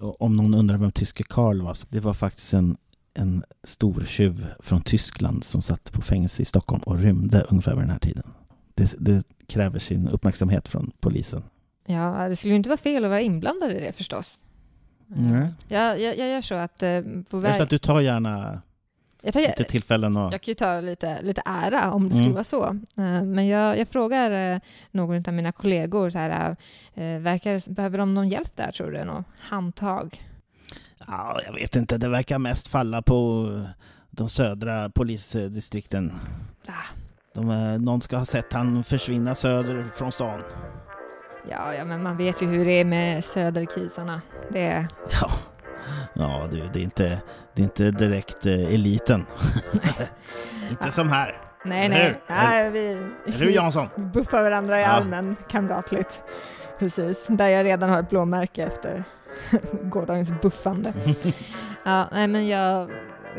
[0.00, 2.76] Om någon undrar vem tyske Karl var, det var faktiskt en,
[3.14, 7.82] en stor tjuv från Tyskland som satt på fängelse i Stockholm och rymde ungefär vid
[7.82, 8.32] den här tiden.
[8.74, 11.42] Det, det kräver sin uppmärksamhet från polisen.
[11.86, 14.38] Ja, det skulle ju inte vara fel att vara inblandad i det förstås.
[15.06, 15.48] Nej.
[15.68, 17.56] Jag, jag, jag gör så att eh, på väg...
[17.56, 18.62] så att du tar gärna
[19.22, 20.32] Jag tar, lite tillfällen och...
[20.32, 22.34] Jag kan ju ta lite, lite ära om det skulle Mm.
[22.34, 22.64] vara så.
[22.96, 26.56] Eh, Men jag, jag frågar eh, någon av mina kollegor, så här,
[26.94, 29.04] eh, verkar, behöver de någon hjälp där tror du?
[29.04, 30.24] Något handtag?
[31.06, 33.48] Ja, jag vet inte, det verkar mest falla på
[34.10, 36.12] de södra polisdistrikten.
[36.66, 36.72] Ah,
[37.34, 40.40] De, eh, någon ska ha sett han försvinna söder från stan.
[41.50, 44.20] Ja, ja, men man vet ju hur det är med söderkisarna.
[44.48, 44.86] Det är,
[45.20, 45.30] Ja,
[46.12, 47.20] ja du, det är inte,
[47.54, 49.26] det är inte direkt eh, eliten.
[50.70, 51.40] inte som här.
[51.64, 52.20] nej, Eller nej, hur?
[52.28, 52.92] nej, vi,
[53.26, 53.88] Eller hur Jansson?
[53.94, 54.88] vi buffar varandra i Ja.
[54.88, 56.22] armen kamratligt.
[56.78, 59.04] Precis, där jag redan har ett blåmärke efter
[59.82, 60.92] gårdagens buffande.
[61.86, 62.90] Ja, nej, men jag,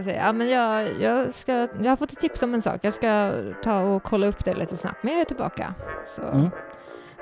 [0.05, 2.77] ja, men jag, jag, ska, jag har fått ett tips om en sak.
[2.81, 5.73] Jag ska ta och kolla upp det lite snabbt, men jag är tillbaka.
[6.09, 6.21] Så.
[6.21, 6.49] Mm.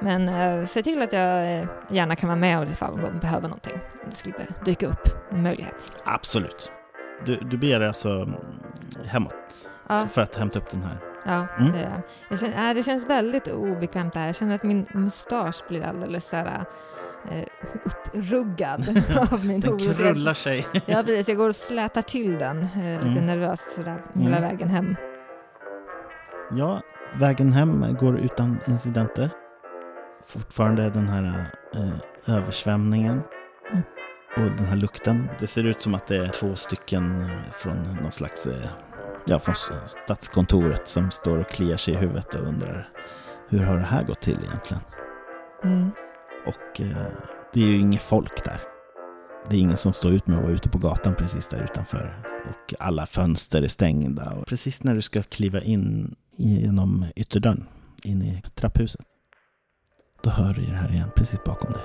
[0.04, 3.74] Men eh, se till att jag eh, gärna kan vara med ifall de behöver någonting.
[4.04, 4.36] Om det skulle
[4.66, 5.92] dyka upp en möjlighet.
[6.06, 6.72] Absolut.
[7.26, 8.34] Du, du beger dig alltså mm,
[9.06, 10.98] hemåt Ja, för att hämta upp den här.
[11.26, 11.72] ja Mm.
[11.72, 12.02] det, gör jag.
[12.30, 14.28] jag känner, äh, det känns väldigt obekvämt det här.
[14.28, 16.66] Jag känner att min mustasch blir alldeles så här,
[17.32, 17.44] eh,
[17.84, 19.80] uppruggad av min Den oro.
[19.80, 20.68] Så jag- krullar sig.
[20.86, 21.28] Ja, precis.
[21.28, 22.68] Jag går och slätar till den eh,
[23.04, 23.26] lite Mm.
[23.26, 24.50] nervöst sådär hela Mm.
[24.50, 24.96] vägen hem.
[26.52, 26.82] Ja,
[27.20, 29.30] vägen hem går utan incidenter.
[30.26, 33.22] Fortfarande den här eh, översvämningen
[33.72, 33.84] Mm.
[34.50, 35.30] och den här lukten.
[35.40, 38.70] Det ser ut som att det är två stycken eh, från någon slags, eh,
[39.26, 39.56] ja, från
[39.88, 42.90] statskontoret som står och kliar sig i huvudet och undrar
[43.50, 44.84] hur har det här gått till egentligen?
[45.64, 45.92] Mm.
[46.46, 47.08] Och eh,
[47.54, 48.60] det är ju inget folk där.
[49.50, 52.24] Det är ingen som står ut med att vara ute på gatan precis där utanför.
[52.50, 54.32] Och alla fönster är stängda.
[54.32, 57.66] Och precis när du ska kliva in genom ytterdörren,
[58.04, 59.02] in i trapphuset,
[60.24, 61.82] då hör du det här igen, precis bakom dig.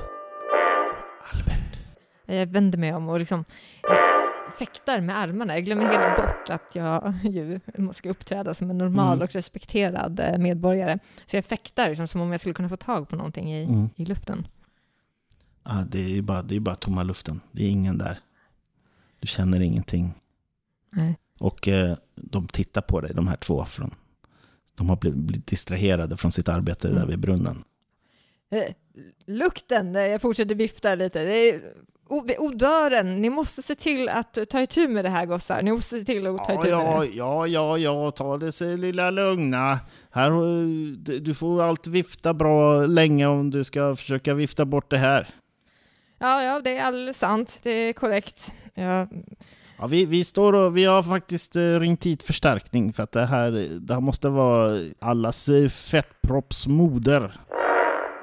[1.33, 1.79] Albert.
[2.27, 3.44] Jag vänder mig om och liksom
[3.90, 5.55] eh, fäktar med armarna.
[5.55, 7.61] Jag glömmer helt bort att jag ju
[7.92, 9.24] ska uppträda som en normal Mm.
[9.24, 10.98] och respekterad eh, medborgare.
[11.27, 13.88] Så jag fäktar liksom, som om jag skulle kunna få tag på någonting i, Mm.
[13.96, 14.46] i luften.
[15.64, 17.40] Ja, det är ju bara, det är bara tomma luften.
[17.53, 18.18] Det är ingen där.
[19.20, 20.14] Du känner ingenting.
[20.90, 21.18] Nej.
[21.40, 23.64] Och eh, de tittar på dig, de här två.
[23.64, 23.94] Från,
[24.74, 27.09] de har blivit, blivit distraherade från sitt arbete där Mm.
[27.09, 27.64] vid brunnen.
[28.51, 28.73] Eh,
[29.27, 31.23] lukten, eh, jag fortsätter vifta lite.
[31.25, 31.61] Det är
[32.39, 35.63] odören, ni måste se till att ta itu med det här gossar.
[35.63, 37.07] Ni måste se till att ta Ja, itu med ja, det.
[37.07, 39.79] ja, ja, ja, ta det sig lilla lugna.
[40.11, 44.99] Här, har- du får allt vifta bra länge om du ska försöka vifta bort det
[44.99, 45.29] här.
[46.19, 47.61] Ja, ja, det är alldeles sant.
[47.63, 48.53] Det är korrekt.
[48.75, 49.07] Ja,
[49.81, 53.27] Ja, vi, vi, står och, vi har faktiskt eh, ringt hit förstärkning för att det
[53.27, 57.33] här, det här måste vara allas eh, fettproppsmoder.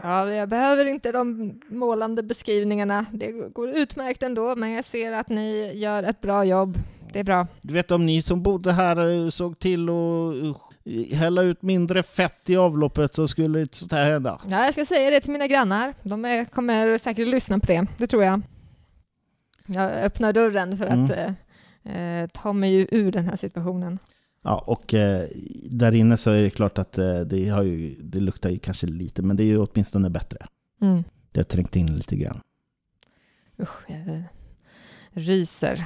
[0.05, 3.05] Ja, jag behöver inte de målande beskrivningarna.
[3.11, 6.79] Det går utmärkt ändå, men jag ser att ni gör ett bra jobb.
[7.13, 7.47] Det är bra.
[7.61, 10.35] Du vet om ni som bodde här eh, såg till att
[10.85, 14.41] eh, hälla ut mindre fett i avloppet så skulle inte sånt här hända.
[14.49, 15.93] Ja, jag ska säga det till mina grannar.
[16.03, 17.87] De är, kommer säkert lyssna på det.
[17.97, 18.41] Det tror jag.
[19.65, 21.31] Jag öppnar dörren för att eh,
[21.95, 23.99] eh, ta mig ur den här situationen.
[24.45, 25.27] Ja, och eh,
[25.69, 28.87] där inne så är det klart att eh, det, har ju, det luktar ju kanske
[28.87, 30.37] lite, men det är ju åtminstone bättre.
[30.81, 31.03] Mm.
[31.31, 32.39] Det har trängt in lite grann.
[33.61, 34.21] Usch, jag eh,
[35.11, 35.85] ryser.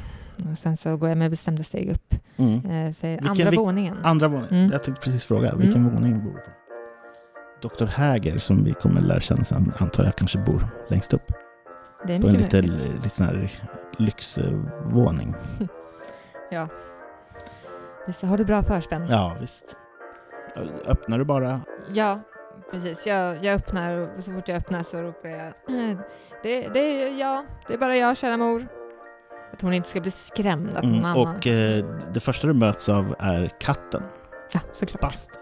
[0.52, 2.54] Och sen så går jag med bestämda steg upp Mm.
[2.56, 3.98] eh, för Vilken- andra våningen.
[4.04, 4.54] Andra våningen.
[4.56, 4.72] Mm.
[4.72, 5.96] Jag tänkte precis fråga, vilken Mm.
[5.96, 6.50] våning bor du på?
[7.76, 7.86] Dr.
[7.86, 11.32] Häger, som vi kommer lära känna sen, antar jag kanske bor längst upp.
[12.08, 12.96] det är På en mycket lite, möjligt.
[12.96, 13.52] lite sån här
[14.00, 15.34] lyxvåning.
[18.10, 19.10] Visst har du bra förspänt?
[19.10, 19.78] Ja, visst.
[20.86, 21.62] Öppnar du bara?
[21.94, 22.20] Ja,
[22.72, 23.08] precis.
[23.08, 25.98] Jag, jag öppnar och så fort jag öppnar så ropar jag "Eh,
[26.44, 28.68] det, det är jag, det är bara jag, kära mor.
[29.54, 31.36] Att hon inte ska bli skrämd att någon Mm, annan...
[31.38, 34.04] och eh, det första du möts av är katten,
[34.52, 35.02] Ja, såklart.
[35.02, 35.40] Bastet.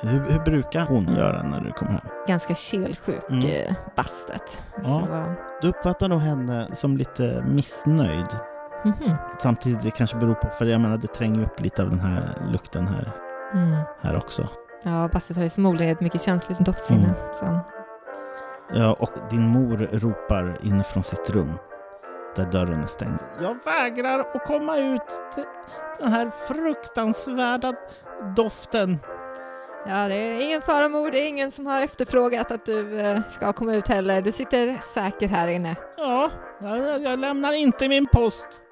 [0.00, 2.00] Hur, hur brukar hon göra när du kommer hem?
[2.26, 3.44] Ganska kelsjuk, Mm.
[3.46, 4.60] eh, bastet.
[4.76, 4.82] Ja.
[4.84, 8.26] Så, Du uppfattar nog henne som lite missnöjd.
[8.84, 9.16] Mhm.
[9.38, 12.42] Samtidigt det kanske beror på, för jag menar det tränger upp lite av den här
[12.52, 13.12] lukten här,
[13.54, 13.76] mm.
[14.00, 14.48] här också.
[14.82, 17.04] Ja, bastet har ju förmodligen ett mycket känsligt doftsinne.
[17.04, 17.14] Mm.
[17.38, 17.60] Så.
[18.74, 21.52] Ja, och din mor ropar inifrån sitt rum
[22.36, 23.18] där dörren är stängd.
[23.40, 25.22] Jag vägrar att komma ut
[25.98, 27.74] den här fruktansvärda
[28.36, 28.98] doften.
[29.86, 33.20] Ja, det är ingen fara mor, det är ingen som har efterfrågat att du eh,
[33.28, 34.22] ska komma ut heller.
[34.22, 35.76] Du sitter säker här inne.
[35.96, 38.62] Ja, jag, jag lämnar inte min post.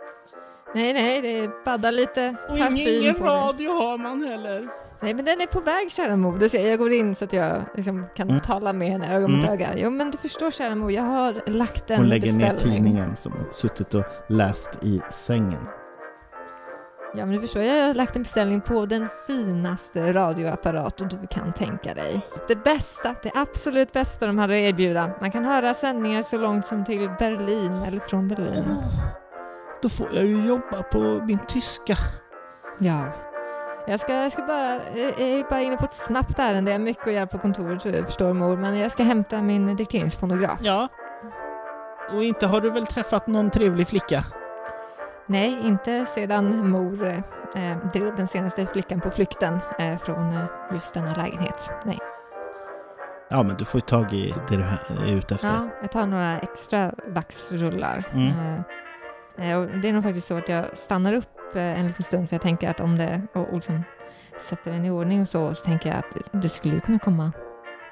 [0.76, 4.68] Nej, nej, det baddar lite Och parfym ingen på radio har man heller.
[5.00, 6.38] Nej, men den är på väg, kära mor.
[6.38, 8.40] Du ser, jag går in så att jag liksom, kan Mm.
[8.40, 9.52] tala med henne öga mot Mm.
[9.52, 9.68] öga.
[9.76, 13.32] Jo, men du förstår, kära mor, jag har lagt en Hon lägger ner tidningen som
[13.52, 15.66] suttit och läst i sängen.
[17.14, 21.52] Ja, men du förstår, jag har lagt en beställning på den finaste radioapparat du kan
[21.52, 22.20] tänka dig.
[22.48, 25.10] Det bästa, det absolut bästa de hade att erbjuda.
[25.20, 28.64] Man kan höra sändningar så långt som till Berlin eller från Berlin.
[28.70, 28.84] Åh,
[29.82, 31.96] Då får jag ju jobba på min tyska.
[32.78, 33.04] Ja.
[33.86, 36.70] Jag ska, jag ska bara, jag är bara inne på ett snabbt ärende.
[36.70, 40.58] Jag har mycket att göra på kontoret, förstår mor, men jag ska hämta min dikteringsfonograf.
[40.62, 40.88] Ja.
[42.12, 44.24] Och inte har du väl träffat någon trevlig flicka?
[45.26, 50.94] Nej, inte sedan mor eh, drev den senaste flickan på flykten eh, från eh, just
[50.94, 51.70] denna lägenhet.
[51.84, 51.98] Nej.
[53.28, 54.62] Ja, men du får ju tag i det du
[55.12, 55.48] är ute efter.
[55.48, 58.04] Ja, jag tar några extra vaxrullar.
[58.12, 58.26] Mm.
[58.26, 58.60] Eh,
[59.36, 62.34] och det är nog faktiskt så att jag stannar upp eh, en liten stund för
[62.34, 63.82] jag tänker att om det, och, och liksom
[64.40, 67.32] sätter den i ordning och så, så tänker jag att det skulle ju kunna komma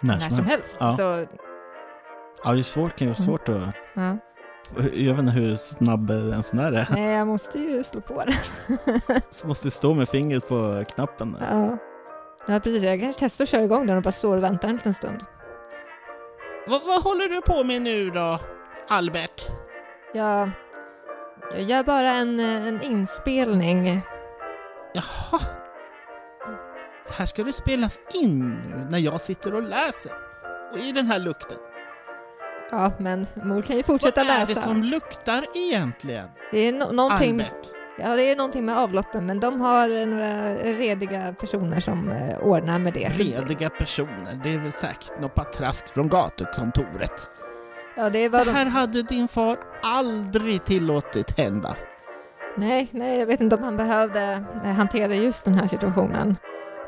[0.00, 0.76] När när som helst.
[0.80, 0.96] Ja.
[0.96, 1.26] Så,
[2.44, 3.62] Ja, det är svårt, kan ju vara svårt att...
[3.94, 4.16] ja.
[4.92, 6.86] Jag vet inte hur snabb en sån där är.
[6.90, 8.34] Nej, jag måste ju slå på den.
[9.30, 11.36] Så måste stå med fingret på knappen.
[11.50, 11.78] ja.
[12.46, 12.82] ja, precis.
[12.82, 15.24] Jag kanske testar att köra igång den och bara står och väntar en liten stund.
[16.66, 18.38] Vad, vad håller du på med nu då,
[18.88, 19.46] Albert?
[20.14, 20.50] Jag,
[21.52, 24.00] jag gör bara en, eh, en inspelning.
[24.94, 25.40] Jaha.
[27.18, 30.12] Här ska det spelas in nu när jag sitter och läser.
[30.72, 31.58] Och i den här lukten.
[32.70, 34.46] Ja, men mor kan ju fortsätta Vad är läsa.
[34.54, 36.28] det som luktar egentligen?
[36.52, 37.68] Det är no- någonting, Albert?
[37.98, 42.38] ja, det är någonting med avloppen, men de har eh, några rediga personer som eh,
[42.38, 43.08] ordnar med det.
[43.08, 47.30] Rediga personer, det är väl säkert något patrask från gatukontoret.
[47.96, 48.50] Ja, det var Det de...
[48.50, 51.76] här hade din far aldrig tillåtit hända.
[52.56, 56.36] Nej, nej, jag vet inte om han behövde eh, hantera just den här situationen.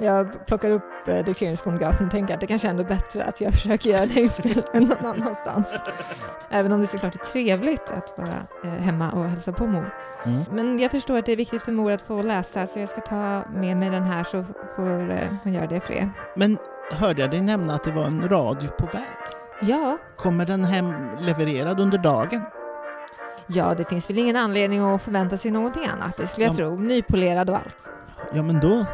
[0.01, 3.53] Jag plockar upp eh, dikteringsfonografen och tänker att det kanske ändå är bättre att jag
[3.55, 5.67] försöker göra en inspelning någon annanstans.
[6.51, 9.95] Även om det såklart är trevligt att vara eh, hemma och hälsa på mor.
[10.25, 10.45] Mm.
[10.53, 13.01] Men jag förstår att det är viktigt för mor att få läsa så jag ska
[13.01, 14.45] ta med mig den här så
[14.77, 16.09] får eh, hon göra det i fred.
[16.37, 16.59] Men
[16.93, 19.03] hörde jag dig nämna att det var en radio på väg?
[19.63, 22.41] Ja, Kommer den hem levererad under dagen?
[23.47, 26.57] Ja, det finns väl ingen anledning att förvänta sig någonting annat, det skulle jag Ja.
[26.57, 26.77] tro.
[26.77, 27.89] Nypolerad och allt.
[28.33, 28.85] Ja, men då,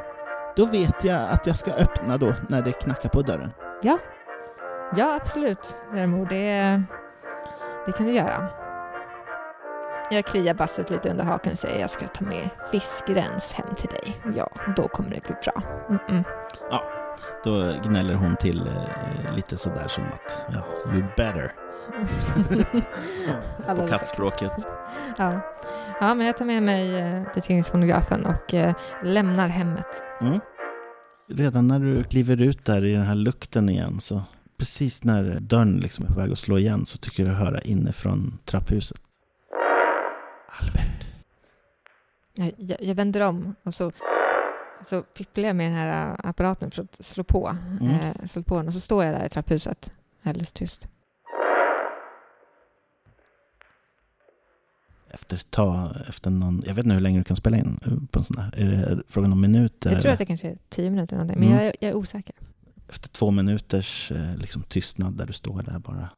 [0.57, 3.51] då vet jag att jag ska öppna då när det knackar på dörren.
[3.83, 3.99] Ja,
[4.97, 6.27] ja absolut, mor.
[6.27, 6.83] Det,
[7.87, 8.47] det kan du göra.
[10.11, 13.89] Jag kliar basset lite under haken och säger jag ska ta med fiskrens hem till
[13.89, 14.21] dig.
[14.37, 15.63] Ja, då kommer det bli bra.
[15.89, 16.25] Mm-mm.
[17.45, 21.53] Då gnäller hon till eh, lite sådär som att ja, you better
[23.77, 24.53] på kattspråket.
[25.19, 25.41] Ja.
[26.01, 30.03] ja, men jag tar med mig eh, till tidningsfonografen och eh, lämnar hemmet.
[30.21, 30.41] Mm.
[31.29, 34.23] Redan när du kliver ut där i den här lukten igen så
[34.59, 38.39] precis när dörren liksom är på väg att slå igen så tycker du höra inifrån
[38.45, 39.03] trapphuset.
[40.61, 41.07] Albert.
[42.35, 43.93] Jag, jag, jag vänder om och så,
[44.87, 47.57] så fipplar jag med den här äh, apparaten för att slå på.
[47.81, 47.93] Mm.
[48.01, 49.93] Eh, slå på den och så står jag där i trapphuset
[50.23, 50.87] alldeles tyst.
[55.11, 57.79] Efter tag, efter någon, jag vet inte hur länge du kan spela in
[58.11, 58.59] på en sån här.
[58.59, 58.65] Är
[58.97, 59.91] det frågan om minuter?
[59.93, 60.13] Jag tror eller?
[60.13, 61.65] att det kanske är tio minuter eller någonting, men Mm.
[61.65, 62.35] jag, är- jag är osäker.
[62.89, 66.09] Efter två minuters eh, liksom, tystnad där du står där bara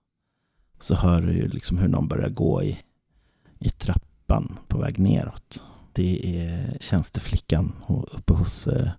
[0.81, 2.79] så hör du ju liksom hur någon börjar gå i,
[3.59, 5.62] i trappan på väg neråt.
[5.94, 8.90] Det är tjänsteflickan uppe hos eh,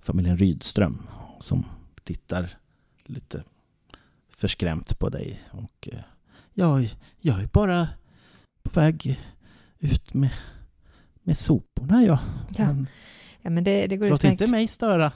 [0.00, 1.64] familjen Rydström som
[2.04, 2.58] tittar
[3.04, 3.42] lite
[4.28, 5.42] förskrämt på dig.
[5.50, 6.00] Och, eh,
[6.52, 7.88] jag, jag är bara
[8.62, 9.20] på väg
[9.78, 10.30] ut med,
[11.22, 12.04] med soporna.
[12.04, 12.18] Ja.
[12.56, 12.66] Ja.
[12.66, 12.86] Men,
[13.42, 15.12] Ja, men det, det går låt inte mig störa.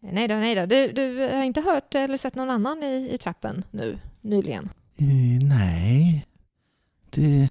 [0.00, 0.66] Nej då, nej då.
[0.66, 4.68] Du, du har inte hört eller sett någon annan i, i trappen nu, nyligen?
[4.96, 6.26] Eh, nej.
[7.10, 7.48] Det,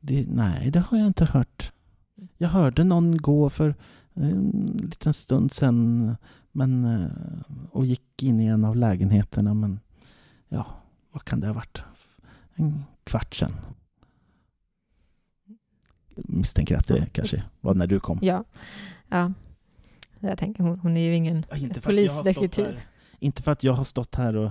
[0.00, 1.72] det, nej, det har jag inte hört.
[2.38, 3.74] Jag hörde någon gå för
[4.14, 6.16] en liten stund sedan
[6.52, 7.06] men, eh,
[7.70, 9.54] och gick in i en av lägenheterna.
[9.54, 9.80] Men
[10.48, 10.66] ja,
[11.12, 11.82] vad kan det ha varit?
[12.54, 13.52] En kvart sedan.
[16.16, 18.18] Misstänker att det kanske var när du kom.
[18.22, 18.44] Ja.
[19.08, 19.32] ja.
[20.20, 22.64] Jag tänker, hon, hon är ju ingen Ja, inte för att jag har stått polisdetektiv.
[22.64, 22.84] här-
[23.18, 24.50] Inte för att jag har stått här och,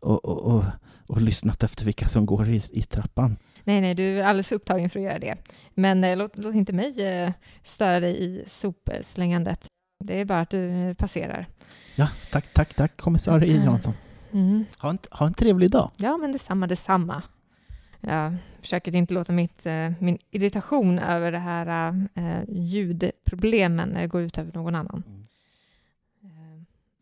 [0.00, 0.64] och, och, och,
[1.08, 3.36] och lyssnat efter vilka som går i, i trappan.
[3.64, 5.36] Nej, nej, du är alldeles för upptagen för att göra det.
[5.74, 9.66] Men eh, låt, låt inte mig eh, störa dig i sopslängandet.
[10.04, 11.46] Det är bara att du eh, passerar.
[11.96, 13.64] Ja, tack, tack, tack kommissarie Mm.
[13.64, 13.92] Jansson.
[14.32, 14.64] Mm.
[14.78, 15.90] Ha en, ha en trevlig dag.
[15.96, 17.22] Ja, men detsamma, detsamma.
[18.00, 24.38] Jag försöker inte låta mitt, eh, min irritation över det här eh, ljudproblemen gå ut
[24.38, 25.02] över någon annan.
[25.06, 25.24] Mm.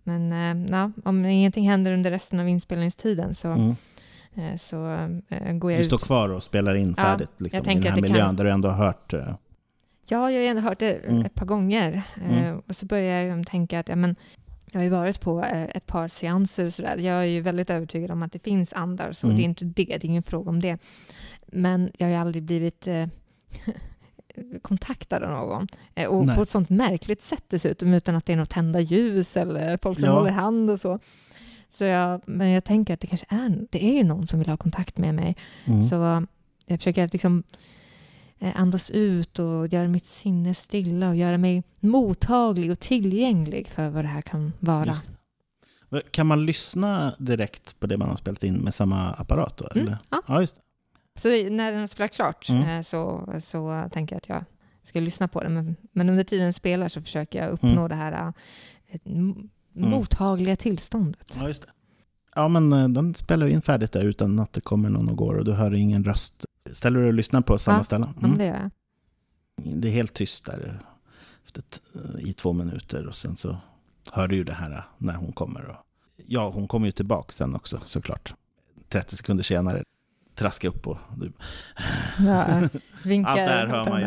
[0.05, 3.77] Men ja, om ingenting händer under resten av inspelningstiden så, Mm.
[4.35, 4.87] Eh, så
[5.29, 5.87] eh, går jag Du ut.
[5.87, 8.45] står kvar och spelar in Ja, färdigt liksom, jag i den här miljön kan- där
[8.45, 9.13] du ändå har hört.
[9.13, 9.35] eh,
[10.09, 11.25] Ja, jag har ändå hört det Mm.
[11.25, 12.03] ett par gånger.
[12.31, 12.59] Mm.
[12.69, 14.17] och så börjar jag tänka att ja, men,
[14.73, 15.43] jag har ju varit på
[15.75, 16.97] ett par seanser och sådär.
[16.97, 19.37] Jag är ju väldigt övertygad om att det finns andar, så Mm.
[19.37, 20.79] det är inte det, det är ingen fråga om det.
[21.47, 23.07] Men jag har ju aldrig blivit eh,
[24.63, 25.67] kontaktad av någon.
[26.09, 26.37] Och Nej.
[26.37, 29.99] på ett sånt märkligt sätt dessutom, utan att det är något tända ljus eller folk
[29.99, 30.15] som Ja.
[30.19, 30.99] håller hand och så.
[31.73, 34.49] Så jag, men jag tänker att det kanske är, det är ju någon som vill
[34.49, 35.37] ha kontakt med mig.
[35.65, 35.85] mm.
[35.89, 36.21] Så eh,
[36.67, 37.43] jag försöker liksom
[38.39, 43.91] eh, andas ut och göra mitt sinne stilla och göra mig mottaglig och tillgänglig för
[43.91, 44.95] vad det här kan vara.
[46.11, 49.69] Kan man lyssna direkt på det man har spelat in med samma apparat då?
[49.75, 49.99] Mm, Eller?
[50.11, 50.23] ja.
[50.27, 50.63] ja, just det.
[51.21, 52.63] Så när den har spelat klart Mm.
[52.69, 54.45] eh, så, så tänker jag att jag
[54.89, 55.55] ska lyssna på den.
[55.55, 57.89] Men, men under tiden den spelar så försöker jag uppnå Mm.
[57.89, 58.33] det här
[59.77, 61.33] eh, m- mottagliga tillståndet.
[61.41, 61.69] Ja, just det.
[62.35, 65.35] Ja, men eh, den spelar in färdigt där utan att det kommer någon och går
[65.39, 66.47] och du hör ingen röst.
[66.73, 68.09] Ställer du och lyssnar på samma Ja, ställe?
[68.23, 68.39] Mm.
[68.39, 68.71] det gör jag.
[69.83, 70.81] Det är helt tyst där
[71.45, 71.81] efter t-
[72.19, 73.57] i två minuter och sen så
[74.13, 75.65] hör du ju det här när hon kommer.
[75.69, 75.77] Och,
[76.27, 78.35] ja, hon kommer ju tillbaka sen också såklart.
[78.89, 79.85] 30 sekunder senare
[80.35, 81.33] traska upp och du.
[82.19, 82.47] Ja,
[83.05, 83.31] vinkar.
[83.31, 84.07] Allt det här hör man ju.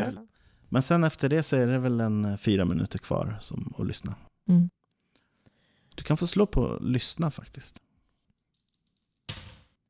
[0.69, 3.87] Men sen efter det så är det väl en eh, fyra minuter kvar som att
[3.87, 4.15] lyssna.
[4.49, 4.69] Mm.
[5.95, 7.81] Du kan få slå på lyssna faktiskt.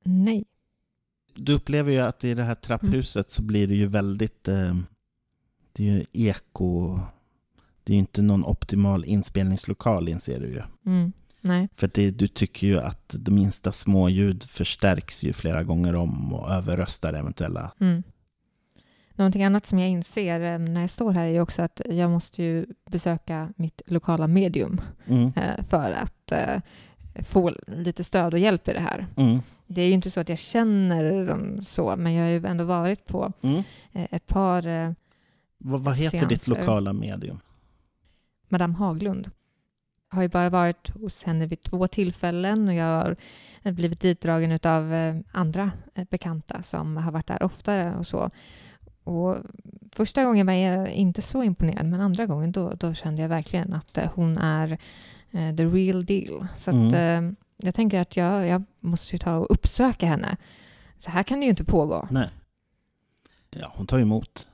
[0.03, 0.45] Nej.
[1.33, 4.47] Du upplever ju att i det här trapphuset så blir det ju väldigt...
[4.47, 4.75] Eh,
[5.73, 6.99] det är ju eko...
[7.83, 10.61] Det är ju inte någon optimal inspelningslokal inser du ju.
[10.85, 11.13] Mm.
[11.41, 11.69] Nej.
[11.75, 16.33] För det, du tycker ju att de minsta små ljud förstärks ju flera gånger om
[16.33, 17.71] och överröstar eventuella.
[17.79, 18.03] Mm.
[19.15, 22.43] Någonting annat som jag inser eh, när jag står här är också att jag måste
[22.43, 25.31] ju besöka mitt lokala medium Mm.
[25.35, 26.61] eh, för att eh,
[27.23, 29.07] få lite stöd och hjälp i det här.
[29.17, 29.39] Mm.
[29.67, 32.63] Det är ju inte så att jag känner dem så, men jag har ju ändå
[32.63, 33.63] varit på Mm.
[33.93, 34.95] ett par
[35.57, 36.61] Vad, vad heter ditt Seanser.
[36.61, 37.39] lokala medium?
[38.49, 39.31] Madame Haglund.
[40.11, 43.15] Jag har ju bara varit hos henne vid två tillfällen och jag
[43.63, 44.93] har blivit ditdragen av
[45.31, 45.71] andra
[46.09, 48.29] bekanta som har varit där oftare och så.
[49.05, 49.37] Och
[49.91, 53.73] första gången var jag inte så imponerad, men andra gången då, då kände jag verkligen
[53.73, 54.71] att eh, hon är
[55.31, 56.47] eh, the real deal.
[56.57, 57.21] Så att, eh,
[57.57, 60.37] jag tänker att jag, jag måste ju ta och uppsöka henne.
[60.99, 62.07] Så här kan det ju inte pågå.
[62.11, 62.29] Nej.
[63.49, 64.49] Ja, hon tar emot.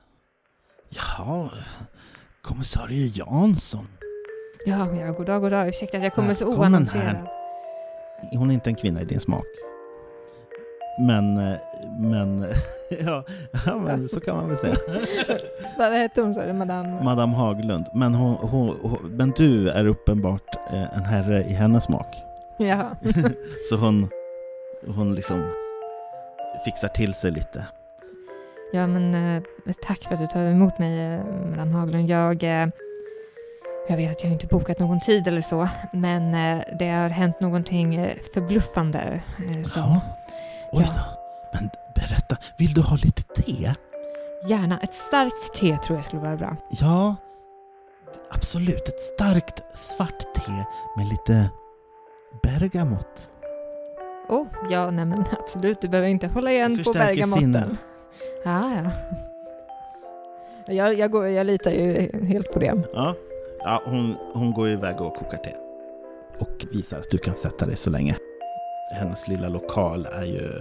[0.90, 1.50] Jaha,
[2.42, 3.88] kommissarie Jansson.
[4.66, 5.68] Ja, ja, god dag, god dag.
[5.68, 7.28] Ursäkta att jag kommer så oannonserad.
[8.32, 9.44] Hon är inte en kvinna i din smak.
[10.98, 11.34] Men,
[11.98, 12.46] men,
[13.04, 13.24] ja,
[13.66, 14.74] ja men så kan man väl säga.
[15.78, 16.52] Vad hette hon sa du?
[16.52, 17.02] Madame?
[17.04, 17.86] Madame Haglund.
[17.94, 22.16] Men, hon, hon, hon, men du är uppenbart eh, en herre i hennes smak.
[22.58, 22.96] Jaha.
[23.70, 24.08] Så hon,
[24.96, 25.44] hon liksom
[26.64, 27.66] fixar till sig lite.
[28.72, 29.42] Ja, men eh,
[29.86, 31.20] tack för att du tar emot mig, eh,
[31.50, 32.08] Madame Haglund.
[32.10, 32.42] Jag,
[33.88, 36.32] jag vet att jag inte bokat någon tid eller så, men
[36.78, 39.22] det har hänt någonting förbluffande.
[39.64, 40.00] Som Ja.
[40.72, 40.92] Oj Ja.
[40.94, 41.18] då.
[41.58, 43.74] Men berätta, vill du ha lite te?
[44.48, 46.56] Gärna ett starkt te tror jag skulle vara bra.
[46.70, 47.16] Ja,
[48.30, 48.88] absolut.
[48.88, 50.52] Ett starkt svart te
[50.96, 51.50] med lite
[52.42, 53.30] bergamott.
[54.28, 55.80] Oh, ja, nej men absolut.
[55.80, 57.40] Du behöver inte hålla igen på bergamotten.
[57.42, 57.68] sinnet.
[58.44, 58.90] Ja, ja.
[60.66, 62.82] Jag, jag, går, jag litar ju helt på det.
[62.94, 63.14] Ja,
[63.58, 65.52] ja hon, hon går iväg och kokar te.
[66.38, 68.16] Och visar att du kan sätta dig så länge.
[68.90, 70.60] Hennes lilla lokal är ju...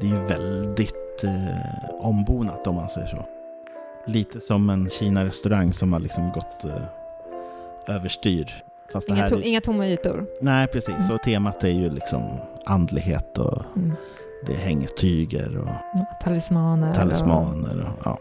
[0.00, 3.24] Det är ju väldigt eh, ombonat om man säger så.
[4.06, 8.62] Lite som en Kina-restaurang som har liksom gått eh, överstyr.
[8.92, 10.26] Fast det Inga, to, är, inga tomma ytor.
[10.40, 11.10] Nej, precis.
[11.10, 12.22] Och temat är ju liksom
[12.66, 13.92] andlighet och Mm.
[14.46, 15.68] det hänger tyger och
[16.22, 16.88] Talismaner.
[16.88, 17.80] Och talismaner.
[17.80, 18.18] Och, ja,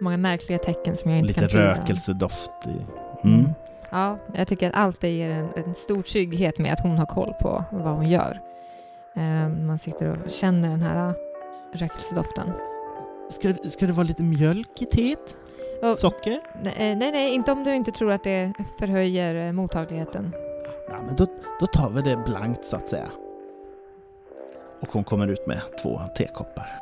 [0.00, 1.74] många märkliga tecken som jag inte lite kan tyda.
[1.80, 2.50] rökelsedoft.
[2.66, 3.48] I, mm.
[3.92, 7.06] Ja, jag tycker att allt det ger en, en stor trygghet med att hon har
[7.06, 8.40] koll på vad hon gör.
[9.16, 11.14] Eh, man sitter och känner den här
[11.74, 12.52] rökelsedoften.
[13.30, 15.36] Ska, ska det vara lite mjölk i teet?
[15.82, 16.40] Och- Socker?
[16.62, 20.32] Nej, eh, nej, inte om du inte tror att det förhöjer eh, mottagligheten.
[20.88, 21.26] Ja, men då,
[21.60, 23.08] då tar vi det blankt så att säga.
[24.80, 26.78] Och hon kommer ut med två tekoppar.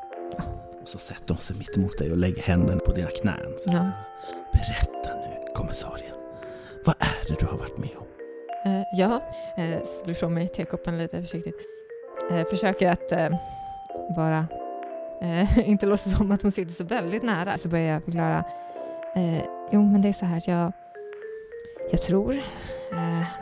[0.82, 3.40] Och så sätter hon sig mitt emot dig och lägger händerna på dina knän.
[3.66, 3.90] Ja.
[4.52, 6.14] Berätta nu, kommissarien.
[6.84, 8.06] Vad är det du har varit med om?
[8.64, 9.22] Eh, ja,
[9.56, 11.56] eh, slår ifrån mig tekoppen lite försiktigt.
[12.30, 13.28] Eh, försöker att eh,
[14.16, 14.46] bara
[15.64, 17.58] inte låtsas som att hon sitter så väldigt nära.
[17.58, 18.44] Så börjar jag förklara.
[19.72, 20.72] Jo, men det är så här att jag,
[21.90, 22.42] jag tror,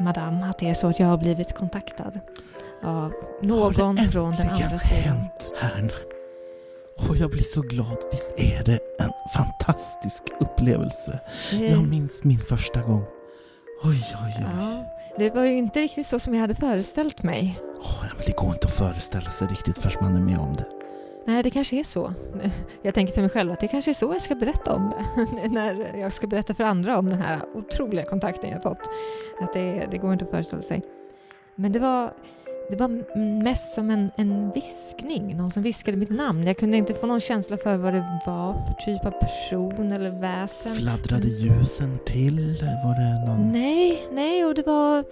[0.00, 2.20] madame, att det är så att jag har blivit kontaktad
[2.82, 3.12] av
[3.42, 5.02] någon från den andra sidan.
[5.02, 5.92] hänt här?
[7.08, 7.96] Och jag blir så glad.
[8.10, 11.20] Visst är det en fantastisk upplevelse?
[11.52, 13.04] Jag minns min första gång.
[13.82, 14.46] Oj, oj, oj.
[14.58, 14.84] ja,
[15.18, 17.60] det var ju inte riktigt så som jag hade föreställt mig.
[17.82, 20.64] Ja, men det går inte att föreställa sig riktigt förrän man är med om det.
[21.26, 22.12] Nej, det kanske är så.
[22.82, 25.48] Jag tänker för mig själv att det kanske är så jag ska berätta om det.
[25.48, 28.80] När jag ska berätta för andra om den här otroliga kontakten jag fått.
[29.40, 30.82] Att det, det går inte att föreställa sig.
[31.54, 32.12] Men det var,
[32.70, 32.88] det var
[33.42, 35.36] mest som en, en viskning.
[35.36, 36.46] Någon som viskade mitt namn.
[36.46, 40.10] Jag kunde inte få någon känsla för vad det var för typ av person eller
[40.10, 40.74] väsen.
[40.74, 42.56] Fladdrade ljusen till?
[42.84, 43.52] Var det någon...
[43.52, 45.04] Nej, nej, och det var...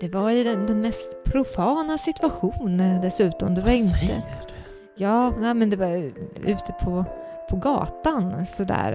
[0.00, 3.54] Det var i den, den mest profana situation eh, dessutom.
[3.54, 3.98] Det var Vad inte...
[3.98, 4.54] säger du?
[4.96, 6.12] Ja, nej, men det var
[6.46, 7.04] ute på,
[7.50, 8.92] på gatan sådär.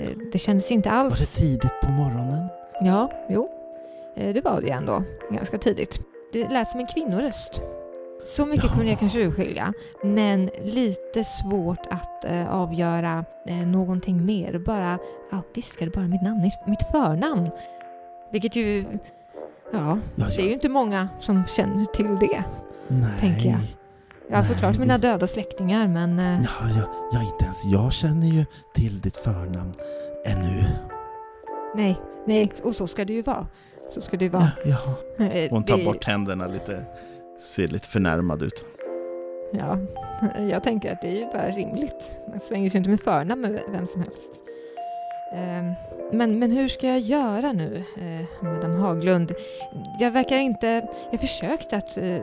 [0.00, 1.18] eh, Det kändes inte Var alls...
[1.34, 2.48] det tidigt på morgonen?
[2.80, 3.48] Ja, jo.
[4.16, 5.02] Eh, Det var det ändå.
[5.30, 6.00] Ganska tidigt.
[6.32, 7.62] Det lät som en kvinnoröst.
[8.26, 9.72] Så mycket kunde jag kanske urskilja.
[10.04, 14.58] Men lite svårt att eh, avgöra eh, någonting mer.
[14.58, 14.98] Bara
[15.30, 17.50] ja, viskade bara mitt namn, mitt, mitt förnamn.
[18.32, 18.84] Vilket ju...
[19.72, 22.44] Ja, Ja, det är ju inte många som känner till det.
[22.88, 23.10] Nej.
[23.20, 23.60] tänker jag.
[24.30, 24.80] Ja, såklart Nej.
[24.80, 26.18] mina döda släktingar, men...
[26.18, 29.72] eh, Ja, ja, ja, inte ens jag känner ju till ditt förnamn
[30.24, 30.64] ännu.
[31.76, 33.46] Nej, nej, och så ska det ju vara.
[33.88, 34.50] Så ska det vara.
[34.64, 34.76] Ja,
[35.16, 35.24] ja.
[35.24, 36.84] Eh, Hon tar det- bort händerna lite,
[37.40, 38.64] ser lite förnärmad ut.
[39.52, 39.78] Ja,
[40.50, 42.16] jag tänker att det är ju bara rimligt.
[42.28, 44.30] Man svänger sig inte med förnamn med vem som helst.
[45.34, 45.72] Ehm,
[46.12, 49.32] Men, men hur ska jag göra nu, eh, Madame Haglund?
[50.00, 50.88] Jag verkar inte...
[51.10, 52.16] Jag försökte att eh,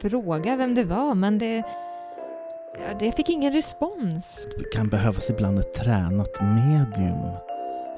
[0.00, 1.56] fråga vem det var, men det...
[2.74, 4.46] Ja, det fick ingen respons.
[4.58, 7.30] Det kan behövas ibland ett tränat medium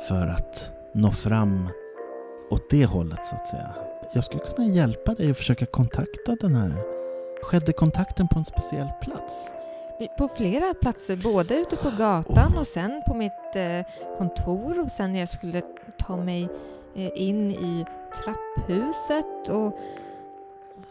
[0.09, 1.69] för att nå fram
[2.55, 3.75] åt det hållet så att säga.
[4.13, 6.83] Jag skulle kunna hjälpa dig att försöka kontakta den här.
[7.43, 9.55] Skedde kontakten på en speciell plats?
[10.19, 13.81] På flera platser, både ute på gatan och sen på mitt eh,
[14.19, 15.63] kontor och sen när jag skulle
[15.99, 16.49] ta mig
[16.97, 17.85] eh, in i
[18.25, 19.67] trapphuset och,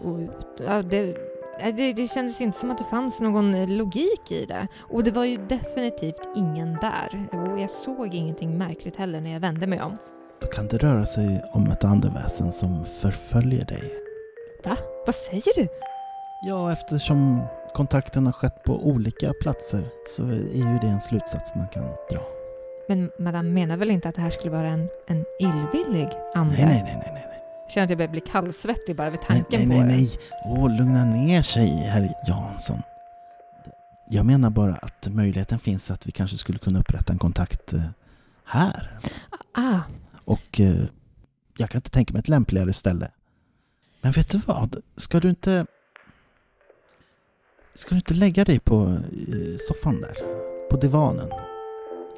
[0.08, 0.20] och
[0.68, 1.18] ja, det,
[1.60, 4.68] det, det kändes inte som att det fanns någon eh, logik i det.
[4.80, 7.28] Och det var ju definitivt ingen där.
[7.32, 9.98] Och jag såg ingenting märkligt heller när jag vände mig om.
[10.44, 13.94] Då kan det röra sig om ett andeväsen som förföljer dig.
[14.64, 14.78] Va?
[15.06, 15.68] Vad säger du?
[16.42, 17.42] Ja, eftersom
[17.74, 22.22] kontakten har skett på olika platser så är ju det en slutsats man kan dra.
[22.88, 26.56] Men madame menar väl inte att det här skulle vara en, en illvillig ande?
[26.56, 27.44] Nej, nej, nej, nej, nej.
[27.64, 29.98] Jag känner att jag börjar bli kallsvettig bara vid Nej, tanken nej, nej, på det.
[29.98, 30.64] nej.
[30.64, 32.82] Åh, lugna ner sig, herr Jansson.
[34.10, 37.82] Jag menar bara att möjligheten finns att vi kanske skulle kunna upprätta en kontakt eh,
[38.46, 39.00] här.
[39.56, 39.80] Ah,
[40.26, 40.84] Och eh,
[41.58, 43.12] jag kan inte tänka mig ett lämpligare ställe.
[44.02, 44.82] Men vet du vad?
[44.96, 45.66] Ska du inte...
[47.74, 50.18] Ska du inte lägga dig på eh, soffan där?
[50.70, 51.30] På divanen?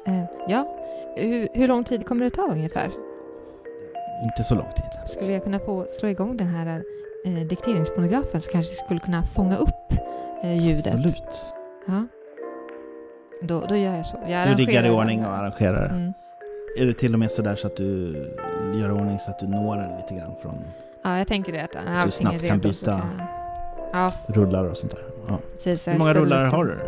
[0.06, 0.76] eh, ja.
[1.16, 2.90] Hur, hur lång tid kommer det ta ungefär?
[4.24, 5.08] Inte så lång tid.
[5.08, 6.82] Skulle jag kunna få slå igång den här
[7.26, 9.92] eh, dikteringsfonografen så kanske jag skulle kunna fånga upp
[10.42, 10.86] eh, ljudet?
[10.86, 11.54] Absolut.
[11.86, 12.06] Ja.
[13.42, 14.18] Då, då gör jag så.
[14.28, 15.88] Jag Du riggar i ordning och arrangerar.
[15.88, 16.12] Mm.
[16.76, 18.12] Är det till och med sådär så att du
[18.74, 20.54] gör ordning så att du når den lite grann från
[21.02, 21.60] Ja, jag tänker det.
[21.64, 22.90] Att allting du snabbt kan byta.
[22.90, 23.26] jag-
[23.92, 25.02] Ja, rullar och sånt där?
[25.28, 25.38] Ja.
[25.52, 25.88] precis.
[25.88, 26.78] Hur många rullar har du?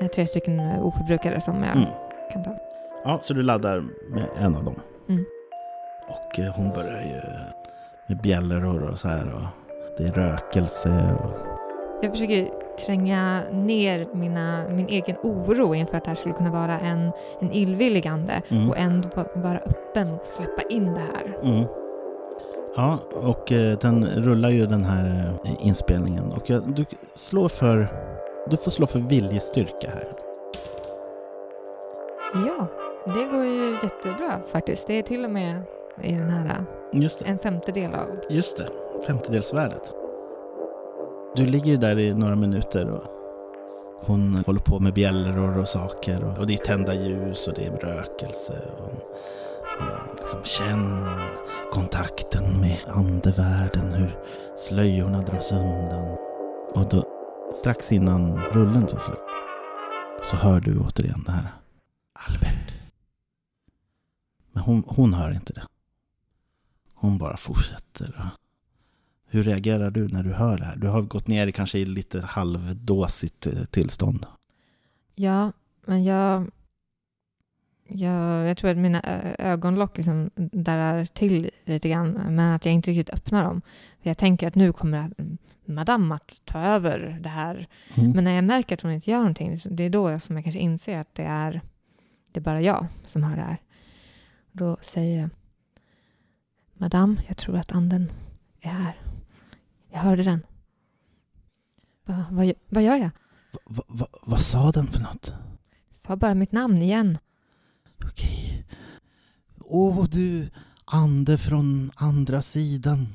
[0.00, 1.88] Eh, Tre stycken eh, oförbrukade som jag Mm.
[2.32, 2.56] kan ta.
[3.04, 3.80] Ja, så du laddar
[4.10, 4.74] med en av dem.
[5.08, 5.24] Mm.
[6.08, 7.20] Och eh, hon börjar ju
[8.06, 9.42] med bjällror och så här och
[9.98, 11.30] det är rökelse och
[12.02, 12.48] Jag försöker
[12.86, 17.10] tränga ner mina, min egen oro inför att det här skulle kunna vara en,
[17.40, 18.70] en illvillig ande Mm.
[18.70, 21.38] och ändå va- vara öppen och släppa in det här.
[21.42, 21.64] Mm.
[22.76, 26.32] Ja, och eh, den rullar ju den här eh, inspelningen.
[26.32, 27.88] Och jag, du slår för...
[28.50, 30.08] Du får slå för viljestyrka här.
[32.34, 32.66] Ja,
[33.04, 34.86] det går ju jättebra faktiskt.
[34.86, 35.62] Det är till och med
[36.02, 37.24] i den här Just det.
[37.24, 38.06] en femtedel av...
[38.30, 38.68] Just det.
[39.06, 39.94] Femtedelsvärdet.
[41.36, 43.04] Du ligger ju där i några minuter och
[44.06, 46.24] hon håller på med bjällror och saker.
[46.24, 48.70] Och, och det är tända ljus och det är rökelse.
[48.78, 48.92] Och,
[49.80, 51.06] och liksom, känn
[51.72, 54.18] kontakten med andevärlden, hur
[54.56, 56.16] slöjorna dras undan.
[56.74, 57.04] Och då,
[57.54, 59.18] strax innan rullen tar slut,
[60.22, 61.52] så hör du återigen det här.
[62.28, 62.74] Albert.
[64.52, 65.62] Men hon, hon hör inte det.
[66.94, 68.30] Hon bara fortsätter.
[69.30, 70.76] Hur reagerar du när du hör det här?
[70.76, 74.26] Du har gått ner kanske i lite halvdåsigt eh, tillstånd.
[75.14, 75.52] Ja,
[75.86, 76.50] men jag...
[77.90, 79.02] Jag, jag tror att mina
[79.38, 83.62] ögonlock liksom darrar till lite grann, men att jag inte riktigt öppnar dem.
[84.02, 85.10] För jag tänker att nu kommer
[85.64, 87.68] madame att ta över det här.
[87.96, 88.10] Mm.
[88.10, 90.44] Men när jag märker att hon inte gör någonting, det är då jag, som jag
[90.44, 91.60] kanske inser att det är,
[92.32, 93.58] det är bara jag som hör det här.
[94.52, 95.30] Då säger jag,
[96.74, 98.12] Madame, jag tror att anden
[98.60, 99.07] är här.
[99.90, 100.40] Jag hörde den.
[102.04, 103.10] Va, vad, vad gör jag?
[103.64, 105.32] Va, va, vad sa den för något?
[105.94, 107.18] Sa bara mitt namn igen.
[108.04, 108.66] Okej.
[109.58, 110.50] Åh du
[110.84, 113.06] ande från andra sidan.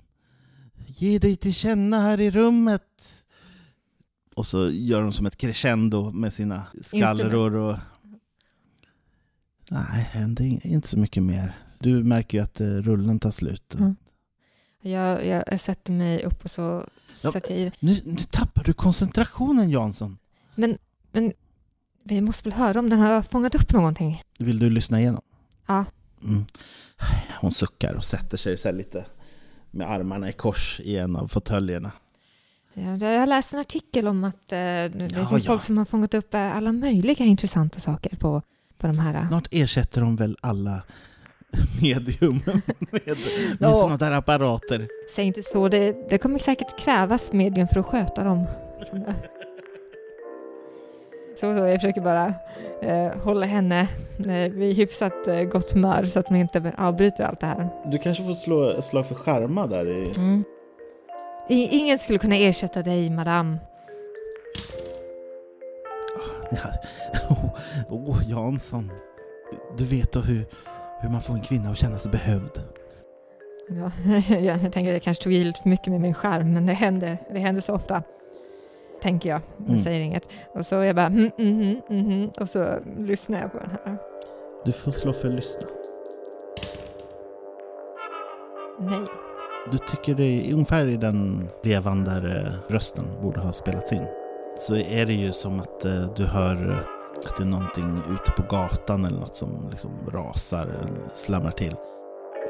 [0.86, 3.26] Ge dig till känna här i rummet.
[4.36, 7.78] Och så gör hon som ett crescendo med sina skallror och...
[9.72, 11.56] Nej, är inte så mycket mer.
[11.80, 13.76] Du märker ju att eh, rullen tar slut.
[13.76, 13.96] Mm.
[14.86, 16.86] Jag, jag, jag sätter mig upp och så
[17.24, 17.32] Ja.
[17.32, 20.18] sätter jag i Nu, nu tappar du koncentrationen Jansson.
[20.56, 20.78] Men,
[21.12, 21.34] men
[22.04, 24.24] vi måste väl höra om den har fångat upp någonting?
[24.40, 25.22] Vill du lyssna igenom?
[25.68, 25.86] Ja.
[26.24, 26.46] Mm.
[27.42, 29.06] Hon suckar och sätter sig så lite
[29.72, 31.92] med armarna i kors i en av fåtöljerna.
[32.74, 35.52] Ja, jag har läst en artikel om att eh, det Ja, finns ja.
[35.52, 38.42] folk som har fångat upp eh, alla möjliga intressanta saker på,
[38.78, 39.28] på de här.
[39.28, 40.82] Snart ersätter de väl alla
[41.82, 42.40] medium
[42.92, 43.18] med, med
[43.60, 43.74] Ja.
[43.76, 44.88] sådana där apparater.
[45.10, 48.46] Säg inte så, det, det kommer säkert krävas medium för att sköta dem.
[51.36, 52.34] Så, så jag försöker bara
[52.82, 53.88] eh, hålla henne
[54.20, 57.70] eh, vid hyfsat eh, gott humör så att man inte avbryter allt det här.
[57.86, 59.88] Du kanske får slå slag för charma där.
[59.88, 60.12] I...
[60.18, 60.44] Mm.
[61.50, 63.58] I- Ingen skulle kunna ersätta dig, madame.
[66.52, 66.58] Ja.
[67.30, 68.92] Åh, oh, Jansson.
[69.78, 70.46] Du vet då hur,
[71.04, 72.62] hur man får en kvinna att känna sig behövd.
[73.70, 73.92] Ja,
[74.40, 76.74] jag, tänker att jag kanske tog i lite för mycket med min skärm, men det
[76.74, 78.04] händer, det händer så ofta.
[79.02, 79.42] Tänker jag.
[79.58, 79.82] Jag Mm.
[79.84, 80.28] säger inget.
[80.54, 82.66] Och så jag bara mm, mm, mm, mm, mm, och så
[82.98, 83.98] lyssnar jag på den här.
[84.66, 85.68] Du får slå för lyssna.
[88.80, 89.00] Nej.
[89.72, 94.06] Du tycker det är ungefär i den vevan där rösten borde ha spelats in.
[94.60, 96.88] Så är det ju som att eh, du hör
[97.26, 100.68] att det är någonting ute på gatan eller något som liksom rasar,
[101.14, 101.76] slamrar till.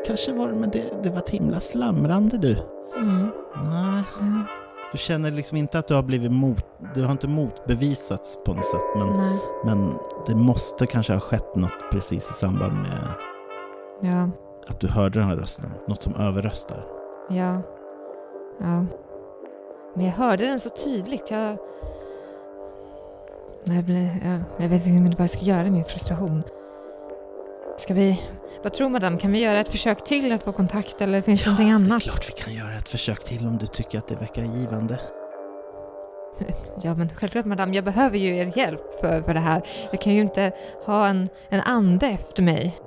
[0.08, 2.58] Kanske var det, men det, det var ett himla slamrande du.
[2.98, 3.28] Mm.
[3.64, 4.44] Nej, Ja,
[4.92, 6.66] du känner liksom inte att du har blivit mot...
[6.96, 9.40] Du har inte motbevisats på något sätt, men, nej.
[9.66, 9.94] men
[10.28, 13.08] det måste kanske ha skett något precis i samband med
[14.02, 14.30] Ja,
[14.68, 15.70] att du hörde den här rösten.
[15.88, 16.84] Något som överröstar.
[17.30, 17.62] ja,
[18.60, 18.86] ja.
[19.96, 21.32] Men jag hörde den så tydligt.
[21.32, 21.58] Jag,
[23.64, 26.44] Jag, blir, jag, jag vet inte vad jag ska göra i min frustration.
[27.78, 28.22] Ska vi...
[28.64, 29.18] Vad tror madame?
[29.18, 31.76] Kan vi göra ett försök till att få kontakt eller finns det någonting Det är
[31.76, 32.04] annat?
[32.04, 35.00] klart vi kan göra ett försök till om du tycker att det verkar givande.
[36.82, 37.76] Ja, men självklart madame.
[37.76, 39.68] Jag behöver ju er hjälp för, för det här.
[39.92, 40.52] Jag kan ju inte
[40.86, 42.78] ha en, en ande efter mig.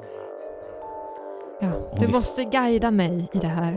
[1.60, 3.76] Ja, Om du vi- måste guida mig i det här.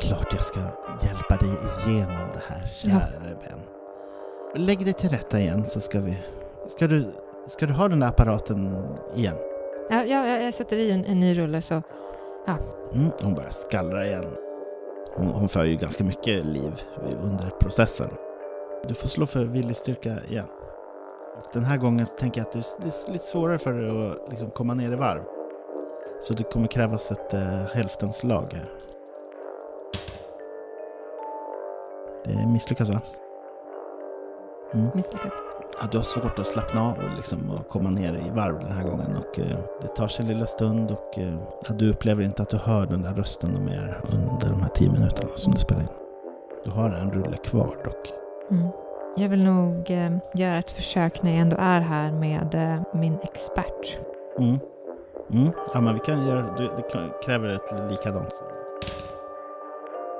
[0.00, 0.60] Klart jag ska
[1.02, 1.50] hjälpa dig
[1.86, 3.60] igenom det här, kära vän.
[4.54, 6.18] Lägg dig till rätta igen så ska vi...
[6.68, 7.12] Ska du,
[7.46, 9.36] ska du ha den där apparaten igen?
[9.90, 11.82] Ja, ja, ja, jag sätter i en, en ny rulle så...
[12.94, 14.24] Mm, hon börjar skallra igen.
[15.14, 16.82] Hon, hon för ju ganska mycket liv
[17.22, 18.10] under processen.
[18.88, 20.46] Du får slå för viljestyrka igen.
[21.38, 24.50] Och den här gången tänker jag att det är- lite svårare för dig att liksom
[24.50, 25.22] komma ner i varv.
[26.20, 27.40] Så det kommer krävas ett uh,
[27.74, 28.68] hälftens slag här.
[32.24, 33.00] Det misslyckas va?
[34.74, 34.90] Mm.
[34.94, 35.32] Misslyckat.
[35.80, 38.72] Ja, du har svårt att slappna av och, liksom, och komma ner i varv den
[38.72, 39.16] här gången.
[39.16, 41.34] Och, eh, det tar sig en lilla stund och eh,
[41.68, 45.30] du upplever inte att du hör den där rösten mer under de här tio minuterna
[45.36, 45.88] som du spelar in.
[46.64, 48.12] Du har en rulle kvar dock.
[48.50, 48.68] Mm.
[49.16, 53.18] Jag vill nog eh, göra ett försök när jag ändå är här med eh, min
[53.22, 53.98] expert.
[54.38, 54.58] Mm.
[55.30, 55.52] Mm.
[55.74, 56.42] Ja, men vi kan göra,
[56.76, 58.42] det kan, kräver ett likadant.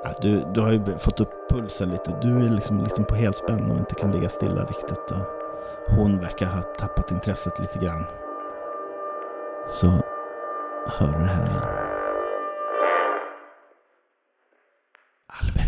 [0.03, 2.17] Ja, du, du har ju fått upp pulsen lite.
[2.21, 5.11] Du är liksom, liksom på helspänn och inte kan ligga stilla riktigt.
[5.11, 5.25] Och
[5.95, 8.05] hon verkar ha tappat intresset lite grann.
[9.69, 9.87] Så
[10.87, 11.63] hör du det här igen.
[15.41, 15.62] Albert.